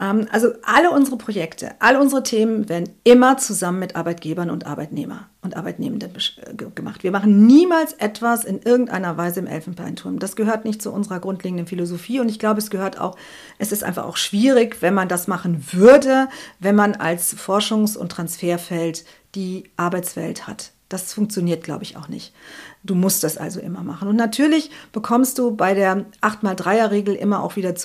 Ähm, 0.00 0.26
also 0.30 0.48
alle 0.62 0.90
unsere 0.90 1.16
Projekte, 1.16 1.72
alle 1.78 2.00
unsere 2.00 2.22
Themen 2.22 2.68
werden 2.68 2.90
immer 3.04 3.36
zusammen 3.36 3.78
mit 3.78 3.96
Arbeitgebern 3.96 4.50
und 4.50 4.66
Arbeitnehmer 4.66 5.28
und 5.42 5.56
Arbeitnehmenden 5.56 6.12
äh, 6.14 6.54
gemacht. 6.74 7.02
Wir 7.02 7.10
machen 7.10 7.46
niemals 7.46 7.92
etwas 7.94 8.44
in 8.44 8.62
irgendeiner 8.62 9.16
Weise 9.16 9.40
im 9.40 9.46
Elfenbeinturm. 9.46 10.18
Das 10.18 10.36
gehört 10.36 10.64
nicht 10.64 10.82
zu 10.82 10.92
unserer 10.92 11.20
grundlegenden 11.20 11.66
Philosophie 11.66 12.20
und 12.20 12.28
ich 12.28 12.38
glaube, 12.38 12.58
es 12.58 12.70
gehört 12.70 13.00
auch, 13.00 13.16
es 13.58 13.72
ist 13.72 13.84
einfach 13.84 14.04
auch 14.04 14.16
schwierig, 14.16 14.80
wenn 14.80 14.94
man 14.94 15.08
das 15.08 15.28
machen 15.28 15.64
würde, 15.72 16.28
wenn 16.58 16.74
man 16.74 16.94
als 16.94 17.36
Forschungs- 17.36 17.96
und 17.96 18.10
Transferfeld 18.12 19.04
die 19.34 19.70
Arbeitswelt 19.76 20.46
hat. 20.46 20.72
Das 20.90 21.12
funktioniert, 21.12 21.62
glaube 21.62 21.84
ich, 21.84 21.96
auch 21.96 22.08
nicht. 22.08 22.34
Du 22.82 22.96
musst 22.96 23.22
das 23.22 23.38
also 23.38 23.60
immer 23.60 23.84
machen. 23.84 24.08
Und 24.08 24.16
natürlich 24.16 24.72
bekommst 24.90 25.38
du 25.38 25.54
bei 25.54 25.72
der 25.72 26.04
8x3er-Regel 26.20 27.14
immer 27.14 27.44
auch 27.44 27.54
wieder 27.54 27.76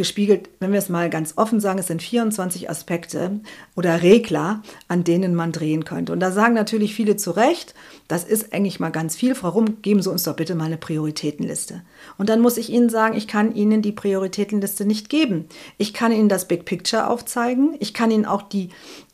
zurückgespiegelt, 0.00 0.48
wenn 0.60 0.72
wir 0.72 0.78
es 0.78 0.88
mal 0.88 1.10
ganz 1.10 1.34
offen 1.36 1.60
sagen, 1.60 1.78
es 1.78 1.88
sind 1.88 2.02
24 2.02 2.70
Aspekte 2.70 3.40
oder 3.76 4.02
Regler, 4.02 4.62
an 4.88 5.04
denen 5.04 5.34
man 5.34 5.52
drehen 5.52 5.84
könnte. 5.84 6.12
Und 6.12 6.20
da 6.20 6.30
sagen 6.30 6.54
natürlich 6.54 6.94
viele 6.94 7.16
zu 7.16 7.32
Recht, 7.32 7.74
das 8.08 8.24
ist 8.24 8.52
eigentlich 8.52 8.80
mal 8.80 8.90
ganz 8.90 9.16
viel. 9.16 9.34
Frau 9.34 9.50
Rum, 9.50 9.82
geben 9.82 10.00
Sie 10.00 10.10
uns 10.10 10.22
doch 10.22 10.36
bitte 10.36 10.54
mal 10.54 10.64
eine 10.64 10.76
Prioritätenliste. 10.76 11.82
Und 12.18 12.28
dann 12.28 12.40
muss 12.40 12.56
ich 12.56 12.70
Ihnen 12.70 12.88
sagen, 12.88 13.16
ich 13.16 13.26
kann 13.26 13.54
Ihnen 13.54 13.82
die 13.82 13.92
Prioritätenliste 13.92 14.84
nicht 14.84 15.08
geben. 15.08 15.46
Ich 15.76 15.92
kann 15.92 16.12
Ihnen 16.12 16.28
das 16.28 16.46
Big 16.46 16.64
Picture 16.64 17.08
aufzeigen. 17.08 17.76
Ich 17.80 17.92
kann 17.92 18.10
Ihnen 18.10 18.26
auch 18.26 18.42
die 18.42 18.70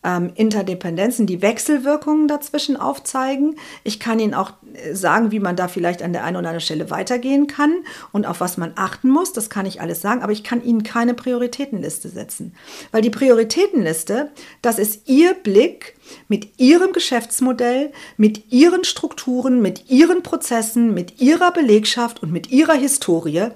ähm, 0.06 0.30
Interdependenzen, 0.36 1.26
die 1.26 1.42
Wechselwirkungen 1.42 2.28
dazwischen 2.28 2.76
aufzeigen. 2.76 3.56
Ich 3.82 3.98
kann 3.98 4.20
Ihnen 4.20 4.34
auch 4.34 4.52
äh, 4.75 4.94
sagen, 4.94 5.32
wie 5.32 5.40
man 5.40 5.56
da 5.56 5.66
vielleicht 5.66 6.00
an 6.00 6.12
der 6.12 6.22
einen 6.22 6.36
oder 6.36 6.48
anderen 6.48 6.60
Stelle 6.60 6.90
weitergehen 6.90 7.48
kann 7.48 7.75
und 8.12 8.25
auf 8.25 8.38
was 8.38 8.56
man 8.56 8.72
achten 8.76 9.10
muss. 9.10 9.32
Das 9.32 9.50
kann 9.50 9.66
ich 9.66 9.80
alles 9.80 10.00
sagen, 10.00 10.22
aber 10.22 10.30
ich 10.30 10.44
kann 10.44 10.62
Ihnen 10.62 10.84
keine 10.84 11.12
Prioritätenliste 11.12 12.08
setzen. 12.08 12.54
Weil 12.92 13.02
die 13.02 13.10
Prioritätenliste, 13.10 14.30
das 14.62 14.78
ist 14.78 15.08
Ihr 15.08 15.34
Blick 15.34 15.96
mit 16.28 16.60
Ihrem 16.60 16.92
Geschäftsmodell, 16.92 17.90
mit 18.16 18.52
Ihren 18.52 18.84
Strukturen, 18.84 19.60
mit 19.60 19.90
Ihren 19.90 20.22
Prozessen, 20.22 20.94
mit 20.94 21.20
Ihrer 21.20 21.50
Belegschaft 21.50 22.22
und 22.22 22.30
mit 22.30 22.52
Ihrer 22.52 22.75
Historie. 22.75 23.48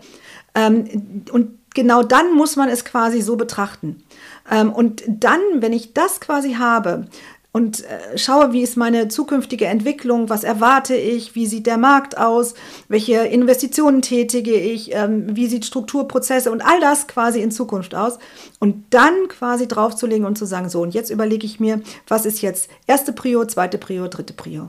Ähm, 0.56 1.22
und 1.30 1.60
genau 1.74 2.02
dann 2.02 2.34
muss 2.34 2.56
man 2.56 2.68
es 2.68 2.84
quasi 2.84 3.20
so 3.20 3.36
betrachten. 3.36 4.02
Ähm, 4.50 4.72
und 4.72 5.02
dann, 5.06 5.40
wenn 5.54 5.72
ich 5.72 5.94
das 5.94 6.20
quasi 6.20 6.54
habe, 6.54 7.06
und 7.52 7.84
äh, 7.84 8.16
schaue, 8.16 8.52
wie 8.52 8.62
ist 8.62 8.76
meine 8.76 9.08
zukünftige 9.08 9.66
Entwicklung, 9.66 10.28
was 10.28 10.44
erwarte 10.44 10.94
ich, 10.94 11.34
wie 11.34 11.46
sieht 11.46 11.66
der 11.66 11.78
Markt 11.78 12.16
aus, 12.16 12.54
welche 12.88 13.16
Investitionen 13.16 14.02
tätige 14.02 14.54
ich, 14.54 14.94
ähm, 14.94 15.34
wie 15.34 15.48
sieht 15.48 15.64
Strukturprozesse 15.64 16.52
und 16.52 16.60
all 16.60 16.80
das 16.80 17.08
quasi 17.08 17.42
in 17.42 17.50
Zukunft 17.50 17.94
aus. 17.94 18.18
Und 18.60 18.84
dann 18.90 19.28
quasi 19.28 19.66
draufzulegen 19.66 20.26
und 20.26 20.38
zu 20.38 20.46
sagen, 20.46 20.68
so, 20.68 20.80
und 20.80 20.94
jetzt 20.94 21.10
überlege 21.10 21.44
ich 21.44 21.58
mir, 21.58 21.80
was 22.06 22.24
ist 22.24 22.40
jetzt 22.40 22.70
erste 22.86 23.12
Prio, 23.12 23.44
zweite 23.44 23.78
Prio, 23.78 24.06
dritte 24.06 24.32
Prio. 24.32 24.68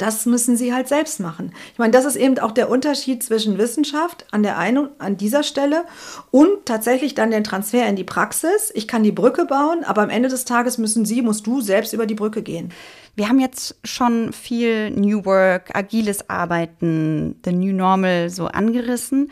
Das 0.00 0.24
müssen 0.24 0.56
sie 0.56 0.72
halt 0.72 0.88
selbst 0.88 1.20
machen. 1.20 1.52
Ich 1.74 1.78
meine, 1.78 1.90
das 1.90 2.06
ist 2.06 2.16
eben 2.16 2.38
auch 2.38 2.52
der 2.52 2.70
Unterschied 2.70 3.22
zwischen 3.22 3.58
Wissenschaft 3.58 4.24
an 4.30 4.42
der 4.42 4.56
einen 4.56 4.88
an 4.98 5.18
dieser 5.18 5.42
Stelle 5.42 5.84
und 6.30 6.64
tatsächlich 6.64 7.14
dann 7.14 7.30
den 7.30 7.44
Transfer 7.44 7.86
in 7.86 7.96
die 7.96 8.04
Praxis. 8.04 8.72
Ich 8.74 8.88
kann 8.88 9.02
die 9.02 9.12
Brücke 9.12 9.44
bauen, 9.44 9.84
aber 9.84 10.00
am 10.00 10.08
Ende 10.08 10.30
des 10.30 10.46
Tages 10.46 10.78
müssen 10.78 11.04
sie, 11.04 11.20
musst 11.20 11.46
du 11.46 11.60
selbst 11.60 11.92
über 11.92 12.06
die 12.06 12.14
Brücke 12.14 12.40
gehen. 12.42 12.72
Wir 13.14 13.28
haben 13.28 13.40
jetzt 13.40 13.76
schon 13.84 14.32
viel 14.32 14.90
New 14.90 15.26
Work, 15.26 15.76
agiles 15.76 16.30
Arbeiten, 16.30 17.38
the 17.44 17.52
New 17.52 17.74
Normal 17.74 18.30
so 18.30 18.46
angerissen. 18.46 19.30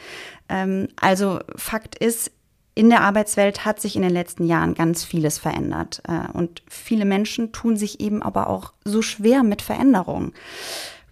Ähm, 0.51 0.89
also 1.01 1.39
Fakt 1.57 1.97
ist, 1.97 2.31
in 2.79 2.91
der 2.91 3.01
Arbeitswelt 3.01 3.65
hat 3.65 3.81
sich 3.81 3.97
in 3.97 4.03
den 4.03 4.13
letzten 4.13 4.47
Jahren 4.47 4.75
ganz 4.75 5.03
vieles 5.05 5.37
verändert. 5.37 6.01
Äh, 6.07 6.31
und 6.33 6.63
viele 6.69 7.05
Menschen 7.05 7.51
tun 7.51 7.77
sich 7.77 7.99
eben 7.99 8.23
aber 8.23 8.49
auch 8.49 8.73
so 8.85 9.03
schwer 9.03 9.43
mit 9.43 9.63
Veränderungen. 9.63 10.33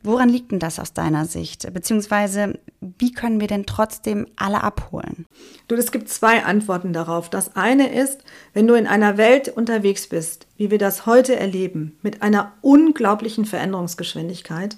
Woran 0.04 0.28
liegt 0.28 0.52
denn 0.52 0.60
das 0.60 0.78
aus 0.78 0.92
deiner 0.92 1.24
Sicht? 1.24 1.72
Beziehungsweise, 1.74 2.60
wie 2.80 3.10
können 3.10 3.40
wir 3.40 3.48
denn 3.48 3.66
trotzdem 3.66 4.28
alle 4.36 4.62
abholen? 4.62 5.26
Du, 5.66 5.74
es 5.74 5.90
gibt 5.90 6.08
zwei 6.08 6.44
Antworten 6.44 6.92
darauf. 6.92 7.30
Das 7.30 7.56
eine 7.56 7.92
ist, 7.92 8.20
wenn 8.52 8.68
du 8.68 8.74
in 8.74 8.86
einer 8.86 9.16
Welt 9.16 9.48
unterwegs 9.48 10.06
bist, 10.06 10.46
wie 10.56 10.70
wir 10.70 10.78
das 10.78 11.04
heute 11.04 11.34
erleben, 11.34 11.98
mit 12.00 12.22
einer 12.22 12.52
unglaublichen 12.60 13.44
Veränderungsgeschwindigkeit, 13.44 14.76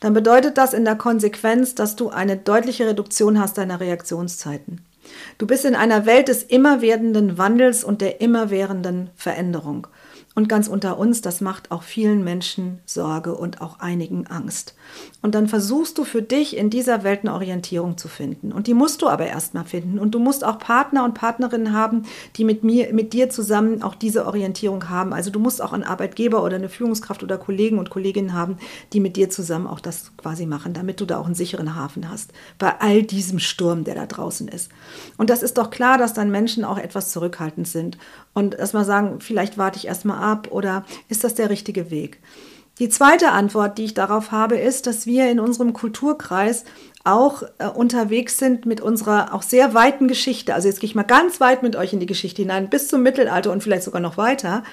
dann 0.00 0.12
bedeutet 0.12 0.58
das 0.58 0.74
in 0.74 0.84
der 0.84 0.96
Konsequenz, 0.96 1.74
dass 1.74 1.96
du 1.96 2.10
eine 2.10 2.36
deutliche 2.36 2.86
Reduktion 2.86 3.40
hast 3.40 3.56
deiner 3.56 3.80
Reaktionszeiten. 3.80 4.82
Du 5.38 5.46
bist 5.46 5.64
in 5.64 5.74
einer 5.74 6.06
Welt 6.06 6.28
des 6.28 6.42
immerwährenden 6.42 7.38
Wandels 7.38 7.84
und 7.84 8.00
der 8.00 8.20
immerwährenden 8.20 9.10
Veränderung. 9.16 9.86
Und 10.36 10.50
ganz 10.50 10.68
unter 10.68 10.98
uns, 10.98 11.22
das 11.22 11.40
macht 11.40 11.70
auch 11.70 11.82
vielen 11.82 12.22
Menschen 12.22 12.80
Sorge 12.84 13.34
und 13.34 13.62
auch 13.62 13.80
einigen 13.80 14.26
Angst. 14.26 14.74
Und 15.22 15.34
dann 15.34 15.48
versuchst 15.48 15.96
du 15.96 16.04
für 16.04 16.20
dich 16.20 16.58
in 16.58 16.68
dieser 16.68 17.04
Welt 17.04 17.20
eine 17.22 17.32
Orientierung 17.32 17.96
zu 17.96 18.06
finden. 18.06 18.52
Und 18.52 18.66
die 18.66 18.74
musst 18.74 19.00
du 19.00 19.08
aber 19.08 19.26
erstmal 19.26 19.64
finden. 19.64 19.98
Und 19.98 20.14
du 20.14 20.18
musst 20.18 20.44
auch 20.44 20.58
Partner 20.58 21.04
und 21.04 21.14
Partnerinnen 21.14 21.72
haben, 21.72 22.02
die 22.36 22.44
mit 22.44 22.64
mir, 22.64 22.92
mit 22.92 23.14
dir 23.14 23.30
zusammen 23.30 23.82
auch 23.82 23.94
diese 23.94 24.26
Orientierung 24.26 24.90
haben. 24.90 25.14
Also 25.14 25.30
du 25.30 25.40
musst 25.40 25.62
auch 25.62 25.72
einen 25.72 25.84
Arbeitgeber 25.84 26.44
oder 26.44 26.56
eine 26.56 26.68
Führungskraft 26.68 27.22
oder 27.22 27.38
Kollegen 27.38 27.78
und 27.78 27.88
Kolleginnen 27.88 28.34
haben, 28.34 28.58
die 28.92 29.00
mit 29.00 29.16
dir 29.16 29.30
zusammen 29.30 29.66
auch 29.66 29.80
das 29.80 30.12
quasi 30.18 30.44
machen, 30.44 30.74
damit 30.74 31.00
du 31.00 31.06
da 31.06 31.16
auch 31.16 31.24
einen 31.24 31.34
sicheren 31.34 31.76
Hafen 31.76 32.10
hast. 32.10 32.32
Bei 32.58 32.78
all 32.78 33.04
diesem 33.04 33.38
Sturm, 33.38 33.84
der 33.84 33.94
da 33.94 34.04
draußen 34.04 34.48
ist. 34.48 34.70
Und 35.16 35.30
das 35.30 35.42
ist 35.42 35.56
doch 35.56 35.70
klar, 35.70 35.96
dass 35.96 36.12
dann 36.12 36.30
Menschen 36.30 36.62
auch 36.62 36.76
etwas 36.76 37.10
zurückhaltend 37.10 37.66
sind. 37.66 37.96
Und 38.36 38.54
erstmal 38.54 38.84
sagen, 38.84 39.20
vielleicht 39.20 39.56
warte 39.56 39.78
ich 39.78 39.86
erstmal 39.86 40.22
ab 40.22 40.48
oder 40.50 40.84
ist 41.08 41.24
das 41.24 41.34
der 41.36 41.48
richtige 41.48 41.90
Weg? 41.90 42.18
Die 42.78 42.90
zweite 42.90 43.30
Antwort, 43.30 43.78
die 43.78 43.84
ich 43.84 43.94
darauf 43.94 44.30
habe, 44.30 44.58
ist, 44.58 44.86
dass 44.86 45.06
wir 45.06 45.30
in 45.30 45.40
unserem 45.40 45.72
Kulturkreis 45.72 46.66
auch 47.02 47.44
äh, 47.56 47.66
unterwegs 47.66 48.36
sind 48.36 48.66
mit 48.66 48.82
unserer 48.82 49.32
auch 49.32 49.40
sehr 49.40 49.72
weiten 49.72 50.06
Geschichte. 50.06 50.52
Also 50.52 50.68
jetzt 50.68 50.80
gehe 50.80 50.86
ich 50.86 50.94
mal 50.94 51.02
ganz 51.02 51.40
weit 51.40 51.62
mit 51.62 51.76
euch 51.76 51.94
in 51.94 51.98
die 52.00 52.04
Geschichte 52.04 52.42
hinein, 52.42 52.68
bis 52.68 52.88
zum 52.88 53.02
Mittelalter 53.02 53.52
und 53.52 53.62
vielleicht 53.62 53.84
sogar 53.84 54.02
noch 54.02 54.18
weiter. 54.18 54.64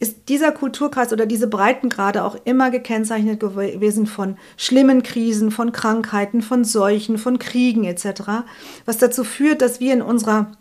Ist 0.00 0.28
dieser 0.28 0.52
Kulturkreis 0.52 1.10
oder 1.10 1.24
diese 1.24 1.46
Breitengrade 1.46 2.24
auch 2.24 2.36
immer 2.44 2.70
gekennzeichnet 2.70 3.40
gewesen 3.40 4.06
von 4.06 4.36
schlimmen 4.58 5.02
Krisen, 5.02 5.50
von 5.50 5.72
Krankheiten, 5.72 6.42
von 6.42 6.62
Seuchen, 6.62 7.16
von 7.16 7.38
Kriegen 7.38 7.84
etc., 7.84 8.44
was 8.84 8.98
dazu 8.98 9.24
führt, 9.24 9.62
dass 9.62 9.80
wir 9.80 9.94
in 9.94 10.02
unserer 10.02 10.52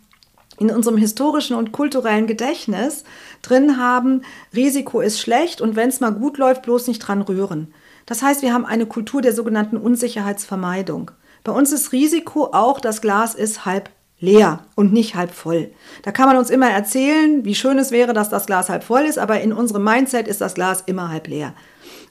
in 0.59 0.71
unserem 0.71 0.97
historischen 0.97 1.55
und 1.55 1.71
kulturellen 1.71 2.27
Gedächtnis 2.27 3.03
drin 3.41 3.77
haben, 3.77 4.23
Risiko 4.55 5.01
ist 5.01 5.19
schlecht 5.19 5.61
und 5.61 5.75
wenn 5.75 5.89
es 5.89 5.99
mal 5.99 6.11
gut 6.11 6.37
läuft, 6.37 6.63
bloß 6.63 6.87
nicht 6.87 6.99
dran 6.99 7.21
rühren. 7.21 7.73
Das 8.05 8.21
heißt, 8.21 8.41
wir 8.41 8.53
haben 8.53 8.65
eine 8.65 8.85
Kultur 8.85 9.21
der 9.21 9.33
sogenannten 9.33 9.77
Unsicherheitsvermeidung. 9.77 11.11
Bei 11.43 11.51
uns 11.51 11.71
ist 11.71 11.91
Risiko 11.91 12.45
auch, 12.53 12.79
das 12.79 13.01
Glas 13.01 13.35
ist 13.35 13.65
halb 13.65 13.89
leer 14.19 14.65
und 14.75 14.93
nicht 14.93 15.15
halb 15.15 15.31
voll. 15.31 15.69
Da 16.01 16.11
kann 16.11 16.27
man 16.27 16.37
uns 16.37 16.49
immer 16.49 16.69
erzählen, 16.69 17.45
wie 17.45 17.55
schön 17.55 17.77
es 17.77 17.91
wäre, 17.91 18.13
dass 18.13 18.29
das 18.29 18.47
Glas 18.47 18.69
halb 18.69 18.83
voll 18.83 19.01
ist, 19.01 19.19
aber 19.19 19.41
in 19.41 19.53
unserem 19.53 19.83
Mindset 19.83 20.27
ist 20.27 20.41
das 20.41 20.55
Glas 20.55 20.83
immer 20.85 21.09
halb 21.09 21.27
leer. 21.27 21.53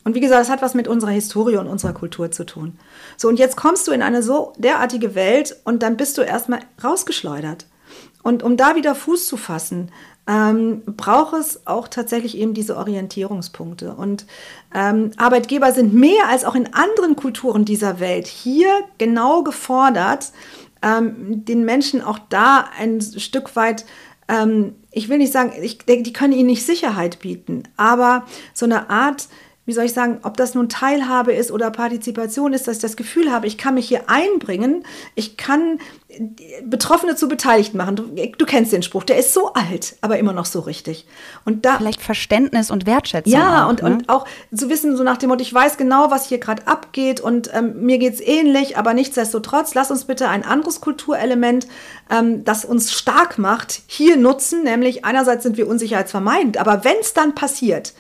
Und 0.05 0.15
wie 0.15 0.21
gesagt, 0.21 0.41
das 0.41 0.51
hat 0.51 0.63
was 0.63 0.75
mit 0.75 0.87
unserer 0.87 1.11
Historie 1.11 1.57
und 1.57 1.67
unserer 1.67 1.93
Kultur 1.93 2.31
zu 2.31 2.47
tun. 2.47 2.79
So, 3.17 3.27
und 3.27 3.41
jetzt 3.41 3.57
kommst 3.57 3.89
du 3.89 3.93
in 3.93 4.03
eine 4.03 4.23
so 4.23 4.53
derartige 4.57 5.17
Welt 5.17 5.57
und 5.65 5.83
dann 5.83 5.97
bist 5.97 6.17
du 6.17 6.23
erstmal 6.23 6.61
rausgeschleudert. 6.83 7.67
Und 8.27 8.43
um 8.43 8.57
da 8.57 8.75
wieder 8.75 8.97
Fuß 8.97 9.27
zu 9.27 9.37
fassen, 9.37 9.93
ähm, 10.27 10.83
braucht 10.85 11.35
es 11.35 11.65
auch 11.65 11.87
tatsächlich 11.87 12.37
eben 12.37 12.55
diese 12.55 12.77
Orientierungspunkte. 12.77 13.95
Und 13.95 14.27
ähm, 14.75 15.13
Arbeitgeber 15.17 15.71
sind 15.71 15.95
mehr 15.95 16.29
als 16.29 16.45
auch 16.45 16.57
in 16.57 16.75
anderen 16.75 17.15
Kulturen 17.15 17.65
dieser 17.65 18.01
Welt 18.01 18.27
hier 18.27 18.69
genau 18.99 19.45
gefordert, 19.45 20.33
ähm, 20.83 21.45
den 21.45 21.65
Menschen 21.65 22.03
auch 22.03 22.19
da 22.29 22.65
ein 22.77 23.01
Stück 23.01 23.55
weit 23.55 23.85
ähm, 24.29 24.75
ich 24.91 25.09
will 25.09 25.19
nicht 25.19 25.33
sagen, 25.33 25.53
ich, 25.63 25.79
die 25.79 26.13
können 26.13 26.33
ihnen 26.33 26.49
nicht 26.49 26.67
Sicherheit 26.67 27.21
bieten, 27.21 27.63
aber 27.77 28.27
so 28.55 28.67
eine 28.67 28.91
Art 28.91 29.29
wie 29.67 29.73
soll 29.73 29.85
ich 29.85 29.93
sagen, 29.93 30.21
ob 30.23 30.37
das 30.37 30.55
nun 30.55 30.69
Teilhabe 30.69 31.33
ist 31.33 31.51
oder 31.51 31.71
Partizipation 31.71 32.53
ist, 32.53 32.69
dass 32.69 32.77
ich 32.77 32.83
das 32.83 32.97
Gefühl 32.97 33.33
habe, 33.33 33.49
ich 33.49 33.59
kann 33.59 33.75
mich 33.75 33.89
hier 33.89 34.09
einbringen, 34.09 34.85
ich 35.17 35.37
kann 35.37 35.81
Betroffene 36.65 37.17
zu 37.17 37.29
beteiligt 37.29 37.75
machen. 37.75 37.97
Du, 37.97 38.05
du, 38.05 38.47
kennst 38.47 38.73
den 38.73 38.85
Spruch, 38.85 39.03
der 39.03 39.19
ist 39.19 39.35
so 39.35 39.53
alt, 39.53 39.97
aber 40.01 40.19
immer 40.19 40.33
noch 40.33 40.47
so 40.47 40.61
richtig. 40.61 41.05
Und 41.45 41.67
da 41.67 41.79
vielleicht 41.79 42.01
Verständnis 42.01 42.71
und 42.71 42.87
Wertschätzung. 42.87 43.33
Ja, 43.33 43.67
auch, 43.67 43.71
und, 43.71 43.83
ne? 43.83 43.91
und 43.91 44.09
auch 44.09 44.27
zu 44.55 44.71
wissen, 44.71 44.97
so 44.97 45.03
nach 45.03 45.17
dem 45.17 45.29
Motto, 45.29 45.43
ich 45.43 45.53
weiß 45.53 45.77
genau, 45.77 46.11
was 46.13 46.29
hier 46.29 46.39
gerade 46.39 46.67
abgeht 46.69 47.21
und 47.21 47.51
ähm, 47.53 47.83
mir 47.85 47.99
geht 47.99 48.15
es 48.15 48.21
ähnlich, 48.21 48.79
aber 48.79 48.95
nichtsdestotrotz, 48.95 49.75
lass 49.75 49.91
uns 49.91 50.05
bitte 50.05 50.29
ein 50.29 50.45
anderes 50.45 50.81
Kulturelement, 50.81 51.67
ähm, 52.09 52.45
das 52.45 52.65
uns 52.65 52.93
stark 52.93 53.37
macht, 53.39 53.83
hier 53.89 54.17
nutzen, 54.17 54.63
nämlich 54.63 55.05
einerseits 55.05 55.43
sind 55.43 55.57
wir 55.57 55.67
unsicherheitsvermeidend, 55.67 56.57
aber 56.57 56.85
wenn 56.85 56.97
es 57.01 57.15
dann 57.15 57.35
passiert, 57.35 57.95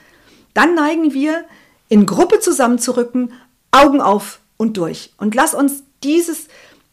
dann 0.57 0.75
neigen 0.75 1.13
wir, 1.13 1.45
in 1.89 2.07
Gruppe 2.07 2.41
zusammenzurücken, 2.41 3.33
Augen 3.71 4.01
auf 4.01 4.41
und 4.57 4.77
durch. 4.77 5.13
Und 5.19 5.35
lass 5.35 5.55
uns 5.55 5.83
dieses, 6.03 6.49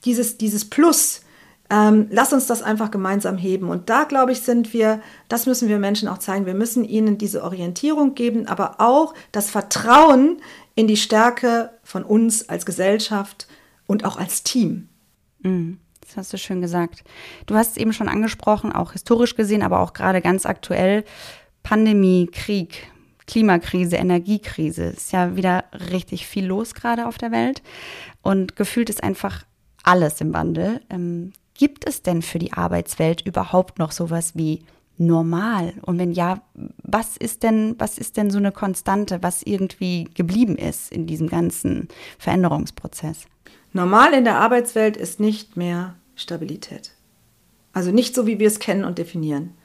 dieses, 0.05 0.37
dieses 0.37 0.69
Plus, 0.69 1.21
ähm, 1.69 2.07
lass 2.11 2.33
uns 2.33 2.45
das 2.45 2.61
einfach 2.61 2.91
gemeinsam 2.91 3.37
heben. 3.37 3.69
Und 3.69 3.89
da, 3.89 4.03
glaube 4.03 4.31
ich, 4.33 4.41
sind 4.41 4.73
wir, 4.73 5.01
das 5.29 5.45
müssen 5.45 5.69
wir 5.69 5.79
Menschen 5.79 6.07
auch 6.07 6.17
zeigen. 6.17 6.45
Wir 6.45 6.53
müssen 6.53 6.83
ihnen 6.83 7.17
diese 7.17 7.43
Orientierung 7.43 8.15
geben, 8.15 8.47
aber 8.47 8.75
auch 8.79 9.13
das 9.31 9.49
Vertrauen 9.49 10.37
in 10.75 10.87
die 10.87 10.97
Stärke 10.97 11.71
von 11.83 12.03
uns 12.03 12.49
als 12.49 12.65
Gesellschaft 12.65 13.47
und 13.87 14.05
auch 14.05 14.17
als 14.17 14.43
Team. 14.43 14.89
Mhm. 15.41 15.79
Das 16.01 16.17
hast 16.17 16.33
du 16.33 16.37
schön 16.37 16.61
gesagt. 16.61 17.03
Du 17.45 17.55
hast 17.55 17.71
es 17.71 17.77
eben 17.77 17.93
schon 17.93 18.09
angesprochen, 18.09 18.73
auch 18.73 18.91
historisch 18.91 19.35
gesehen, 19.35 19.63
aber 19.63 19.79
auch 19.79 19.93
gerade 19.93 20.21
ganz 20.21 20.45
aktuell. 20.45 21.05
Pandemie, 21.63 22.27
Krieg, 22.31 22.91
Klimakrise, 23.27 23.95
Energiekrise. 23.95 24.85
Ist 24.85 25.11
ja 25.11 25.35
wieder 25.35 25.65
richtig 25.91 26.27
viel 26.27 26.45
los 26.45 26.73
gerade 26.73 27.07
auf 27.07 27.17
der 27.17 27.31
Welt. 27.31 27.61
Und 28.21 28.55
gefühlt 28.55 28.89
ist 28.89 29.03
einfach 29.03 29.45
alles 29.83 30.21
im 30.21 30.33
Wandel. 30.33 30.81
Ähm, 30.89 31.33
gibt 31.53 31.87
es 31.87 32.01
denn 32.01 32.21
für 32.21 32.39
die 32.39 32.53
Arbeitswelt 32.53 33.21
überhaupt 33.21 33.79
noch 33.79 33.91
sowas 33.91 34.35
wie 34.35 34.63
normal? 34.97 35.73
Und 35.81 35.99
wenn 35.99 36.11
ja, 36.11 36.41
was 36.83 37.17
ist 37.17 37.43
denn, 37.43 37.75
was 37.77 37.97
ist 37.97 38.17
denn 38.17 38.31
so 38.31 38.37
eine 38.37 38.51
Konstante, 38.51 39.21
was 39.21 39.43
irgendwie 39.43 40.05
geblieben 40.15 40.57
ist 40.57 40.91
in 40.91 41.07
diesem 41.07 41.27
ganzen 41.27 41.87
Veränderungsprozess? 42.17 43.25
Normal 43.71 44.13
in 44.13 44.23
der 44.23 44.39
Arbeitswelt 44.39 44.97
ist 44.97 45.19
nicht 45.19 45.57
mehr 45.57 45.95
Stabilität. 46.15 46.91
Also 47.73 47.91
nicht 47.91 48.13
so, 48.13 48.27
wie 48.27 48.39
wir 48.39 48.47
es 48.47 48.59
kennen 48.59 48.85
und 48.85 48.99
definieren. 48.99 49.55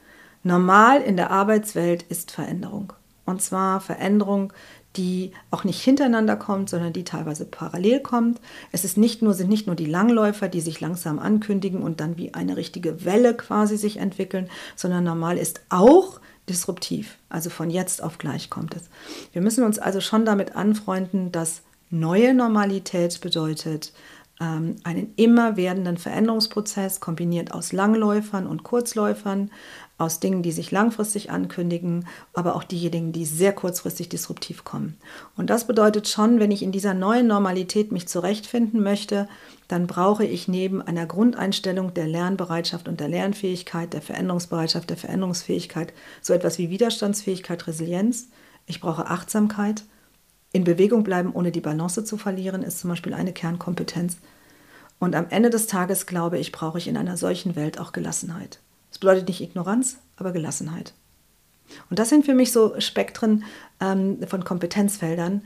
Normal 0.42 1.03
in 1.03 1.16
der 1.16 1.31
Arbeitswelt 1.31 2.05
ist 2.05 2.31
Veränderung. 2.31 2.94
Und 3.28 3.42
zwar 3.42 3.80
Veränderung, 3.80 4.52
die 4.96 5.32
auch 5.50 5.64
nicht 5.64 5.82
hintereinander 5.82 6.36
kommt, 6.36 6.70
sondern 6.70 6.92
die 6.92 7.04
teilweise 7.04 7.44
parallel 7.44 8.00
kommt. 8.00 8.40
Es 8.72 8.84
ist 8.84 8.96
nicht 8.96 9.22
nur, 9.22 9.34
sind 9.34 9.48
nicht 9.48 9.66
nur 9.66 9.76
die 9.76 9.86
Langläufer, 9.86 10.48
die 10.48 10.60
sich 10.60 10.80
langsam 10.80 11.18
ankündigen 11.18 11.82
und 11.82 12.00
dann 12.00 12.16
wie 12.16 12.34
eine 12.34 12.56
richtige 12.56 13.04
Welle 13.04 13.34
quasi 13.34 13.76
sich 13.76 13.98
entwickeln, 13.98 14.48
sondern 14.74 15.04
normal 15.04 15.38
ist 15.38 15.60
auch 15.68 16.20
disruptiv. 16.48 17.18
Also 17.28 17.50
von 17.50 17.70
jetzt 17.70 18.02
auf 18.02 18.18
gleich 18.18 18.50
kommt 18.50 18.74
es. 18.74 18.88
Wir 19.32 19.42
müssen 19.42 19.64
uns 19.64 19.78
also 19.78 20.00
schon 20.00 20.24
damit 20.24 20.56
anfreunden, 20.56 21.30
dass 21.30 21.62
neue 21.90 22.34
Normalität 22.34 23.20
bedeutet, 23.20 23.92
ähm, 24.40 24.76
einen 24.84 25.12
immer 25.16 25.56
werdenden 25.56 25.98
Veränderungsprozess 25.98 27.00
kombiniert 27.00 27.52
aus 27.52 27.72
Langläufern 27.72 28.46
und 28.46 28.62
Kurzläufern, 28.62 29.50
aus 29.98 30.20
Dingen, 30.20 30.42
die 30.42 30.52
sich 30.52 30.70
langfristig 30.70 31.30
ankündigen, 31.30 32.06
aber 32.32 32.54
auch 32.54 32.62
diejenigen, 32.62 33.11
die 33.11 33.24
sehr 33.24 33.52
kurzfristig 33.52 34.08
disruptiv 34.08 34.62
kommen. 34.62 34.96
Und 35.37 35.50
das 35.50 35.66
bedeutet 35.66 36.06
schon, 36.06 36.38
wenn 36.38 36.52
ich 36.52 36.62
in 36.62 36.70
dieser 36.70 36.94
neuen 36.94 37.26
Normalität 37.26 37.90
mich 37.90 38.06
zurechtfinden 38.06 38.80
möchte, 38.80 39.28
dann 39.66 39.88
brauche 39.88 40.24
ich 40.24 40.46
neben 40.46 40.80
einer 40.80 41.04
Grundeinstellung 41.04 41.92
der 41.94 42.06
Lernbereitschaft 42.06 42.88
und 42.88 43.00
der 43.00 43.08
Lernfähigkeit, 43.08 43.92
der 43.92 44.00
Veränderungsbereitschaft, 44.00 44.88
der 44.88 44.96
Veränderungsfähigkeit, 44.96 45.92
so 46.22 46.32
etwas 46.32 46.58
wie 46.58 46.70
Widerstandsfähigkeit, 46.70 47.66
Resilienz. 47.66 48.28
Ich 48.66 48.80
brauche 48.80 49.08
Achtsamkeit. 49.08 49.82
In 50.52 50.62
Bewegung 50.62 51.02
bleiben, 51.02 51.32
ohne 51.34 51.50
die 51.50 51.61
Balance 51.61 52.04
zu 52.04 52.16
verlieren, 52.16 52.62
ist 52.62 52.78
zum 52.78 52.90
Beispiel 52.90 53.14
eine 53.14 53.32
Kernkompetenz. 53.32 54.18
Und 55.00 55.16
am 55.16 55.26
Ende 55.28 55.50
des 55.50 55.66
Tages, 55.66 56.06
glaube 56.06 56.38
ich, 56.38 56.52
brauche 56.52 56.78
ich 56.78 56.87
in 56.87 56.96
einer 56.96 57.16
solchen 57.16 57.56
Welt 57.56 57.78
auch 57.78 57.92
Gelassenheit. 57.92 58.61
Das 58.98 59.00
bedeutet 59.00 59.28
nicht 59.28 59.40
Ignoranz, 59.40 59.98
aber 60.16 60.32
Gelassenheit. 60.32 60.92
Und 61.88 62.00
das 62.00 62.08
sind 62.08 62.24
für 62.26 62.34
mich 62.34 62.50
so 62.50 62.80
Spektren 62.80 63.44
ähm, 63.78 64.18
von 64.26 64.42
Kompetenzfeldern, 64.42 65.42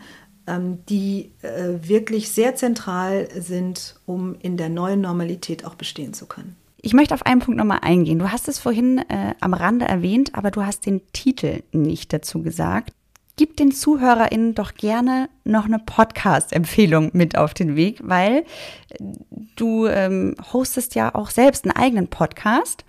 ähm, 0.46 0.78
die 0.88 1.32
äh, 1.42 1.86
wirklich 1.86 2.30
sehr 2.30 2.56
zentral 2.56 3.28
sind, 3.38 3.96
um 4.06 4.36
in 4.40 4.56
der 4.56 4.70
neuen 4.70 5.02
Normalität 5.02 5.66
auch 5.66 5.74
bestehen 5.74 6.14
zu 6.14 6.24
können. 6.24 6.56
Ich 6.80 6.94
möchte 6.94 7.12
auf 7.12 7.26
einen 7.26 7.40
Punkt 7.40 7.58
nochmal 7.58 7.80
eingehen. 7.82 8.18
Du 8.18 8.32
hast 8.32 8.48
es 8.48 8.58
vorhin 8.58 8.96
äh, 9.10 9.34
am 9.40 9.52
Rande 9.52 9.84
erwähnt, 9.84 10.34
aber 10.34 10.50
du 10.50 10.64
hast 10.64 10.86
den 10.86 11.02
Titel 11.12 11.62
nicht 11.72 12.14
dazu 12.14 12.40
gesagt. 12.40 12.94
Gib 13.36 13.58
den 13.58 13.70
ZuhörerInnen 13.70 14.54
doch 14.54 14.72
gerne 14.72 15.28
noch 15.44 15.66
eine 15.66 15.78
Podcast-Empfehlung 15.78 17.10
mit 17.12 17.36
auf 17.36 17.52
den 17.52 17.76
Weg, 17.76 18.00
weil 18.02 18.38
äh, 18.38 18.44
du 19.56 19.88
ähm, 19.88 20.36
hostest 20.54 20.94
ja 20.94 21.14
auch 21.14 21.28
selbst 21.28 21.66
einen 21.66 21.76
eigenen 21.76 22.08
Podcast 22.08 22.86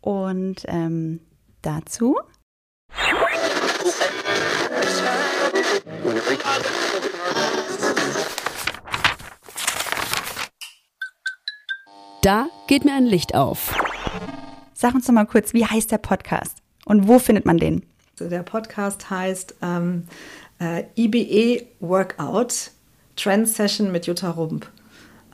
und 0.00 0.62
ähm, 0.66 1.20
dazu. 1.62 2.16
Da 12.22 12.48
geht 12.66 12.84
mir 12.84 12.92
ein 12.92 13.06
Licht 13.06 13.34
auf. 13.34 13.74
Sag 14.74 14.94
uns 14.94 15.06
doch 15.06 15.12
mal 15.12 15.26
kurz, 15.26 15.54
wie 15.54 15.64
heißt 15.64 15.90
der 15.90 15.98
Podcast 15.98 16.58
und 16.84 17.08
wo 17.08 17.18
findet 17.18 17.46
man 17.46 17.56
den? 17.56 17.86
Der 18.18 18.42
Podcast 18.42 19.08
heißt 19.08 19.54
ähm, 19.62 20.06
äh, 20.60 20.84
IBE 20.96 21.66
Workout 21.80 22.70
Trend 23.16 23.48
Session 23.48 23.90
mit 23.90 24.06
Jutta 24.06 24.30
Rump. 24.30 24.70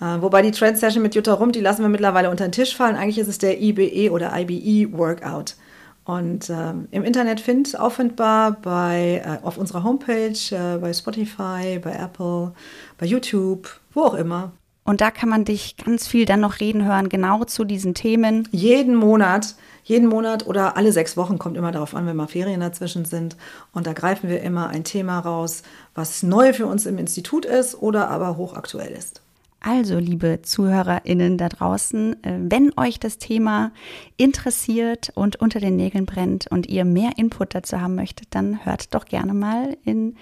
Äh, 0.01 0.21
wobei 0.21 0.43
die 0.43 0.51
Trend 0.51 0.79
Session 0.79 1.03
mit 1.03 1.15
Jutta 1.15 1.35
Rump, 1.35 1.53
die 1.53 1.61
lassen 1.61 1.83
wir 1.83 1.89
mittlerweile 1.89 2.31
unter 2.31 2.47
den 2.47 2.53
Tisch 2.53 2.77
fallen. 2.77 2.97
Eigentlich 2.97 3.19
ist 3.19 3.29
es 3.29 3.39
der 3.39 3.61
IBE 3.61 4.11
oder 4.11 4.33
IBE 4.37 4.97
Workout. 4.97 5.57
Und 6.05 6.51
ähm, 6.51 6.87
im 6.93 7.03
Internet 7.03 7.41
find, 7.41 7.79
auffindbar 7.79 8.53
bei, 8.63 9.23
äh, 9.25 9.45
auf 9.45 9.59
unserer 9.59 9.83
Homepage, 9.83 10.39
äh, 10.53 10.79
bei 10.79 10.93
Spotify, 10.93 11.81
bei 11.83 11.93
Apple, 11.93 12.53
bei 12.97 13.07
YouTube, 13.07 13.69
wo 13.93 14.03
auch 14.03 14.15
immer. 14.15 14.53
Und 14.85 15.01
da 15.01 15.11
kann 15.11 15.29
man 15.29 15.45
dich 15.45 15.77
ganz 15.77 16.07
viel 16.07 16.25
dann 16.25 16.39
noch 16.39 16.61
reden 16.61 16.85
hören, 16.85 17.09
genau 17.09 17.43
zu 17.43 17.65
diesen 17.65 17.93
Themen. 17.95 18.49
Jeden 18.53 18.95
Monat, 18.95 19.57
jeden 19.83 20.09
Monat 20.09 20.47
oder 20.47 20.77
alle 20.77 20.93
sechs 20.93 21.17
Wochen, 21.17 21.41
kommt 21.41 21.57
immer 21.57 21.73
darauf 21.73 21.93
an, 21.93 22.07
wenn 22.07 22.15
mal 22.15 22.29
Ferien 22.29 22.61
dazwischen 22.61 23.05
sind. 23.05 23.37
Und 23.73 23.89
da 23.89 23.93
greifen 23.93 24.31
wir 24.31 24.43
immer 24.43 24.69
ein 24.69 24.85
Thema 24.85 25.19
raus, 25.19 25.65
was 25.97 26.23
neu 26.23 26.53
für 26.53 26.67
uns 26.67 26.87
im 26.87 26.99
Institut 26.99 27.45
ist 27.45 27.83
oder 27.83 28.09
aber 28.11 28.37
hochaktuell 28.37 28.93
ist. 28.93 29.23
Also, 29.61 29.99
liebe 29.99 30.43
ZuhörerInnen 30.43 31.39
da 31.39 31.49
draußen, 31.49 32.23
äh, 32.23 32.39
wenn 32.41 32.73
euch 32.77 33.01
das 33.01 33.19
Thema 33.19 33.73
interessiert 34.17 35.11
und 35.15 35.37
unter 35.37 35.61
den 35.61 35.77
Nägeln 35.77 36.07
brennt 36.07 36.47
und 36.51 36.67
ihr 36.67 36.85
mehr 36.85 37.13
Input 37.17 37.55
dazu 37.55 37.81
haben 37.81 37.95
möchtet, 37.95 38.29
dann 38.31 38.65
hört 38.65 38.95
doch 38.95 39.07
gerne 39.07 39.35
mal 39.35 39.77
in 39.85 40.17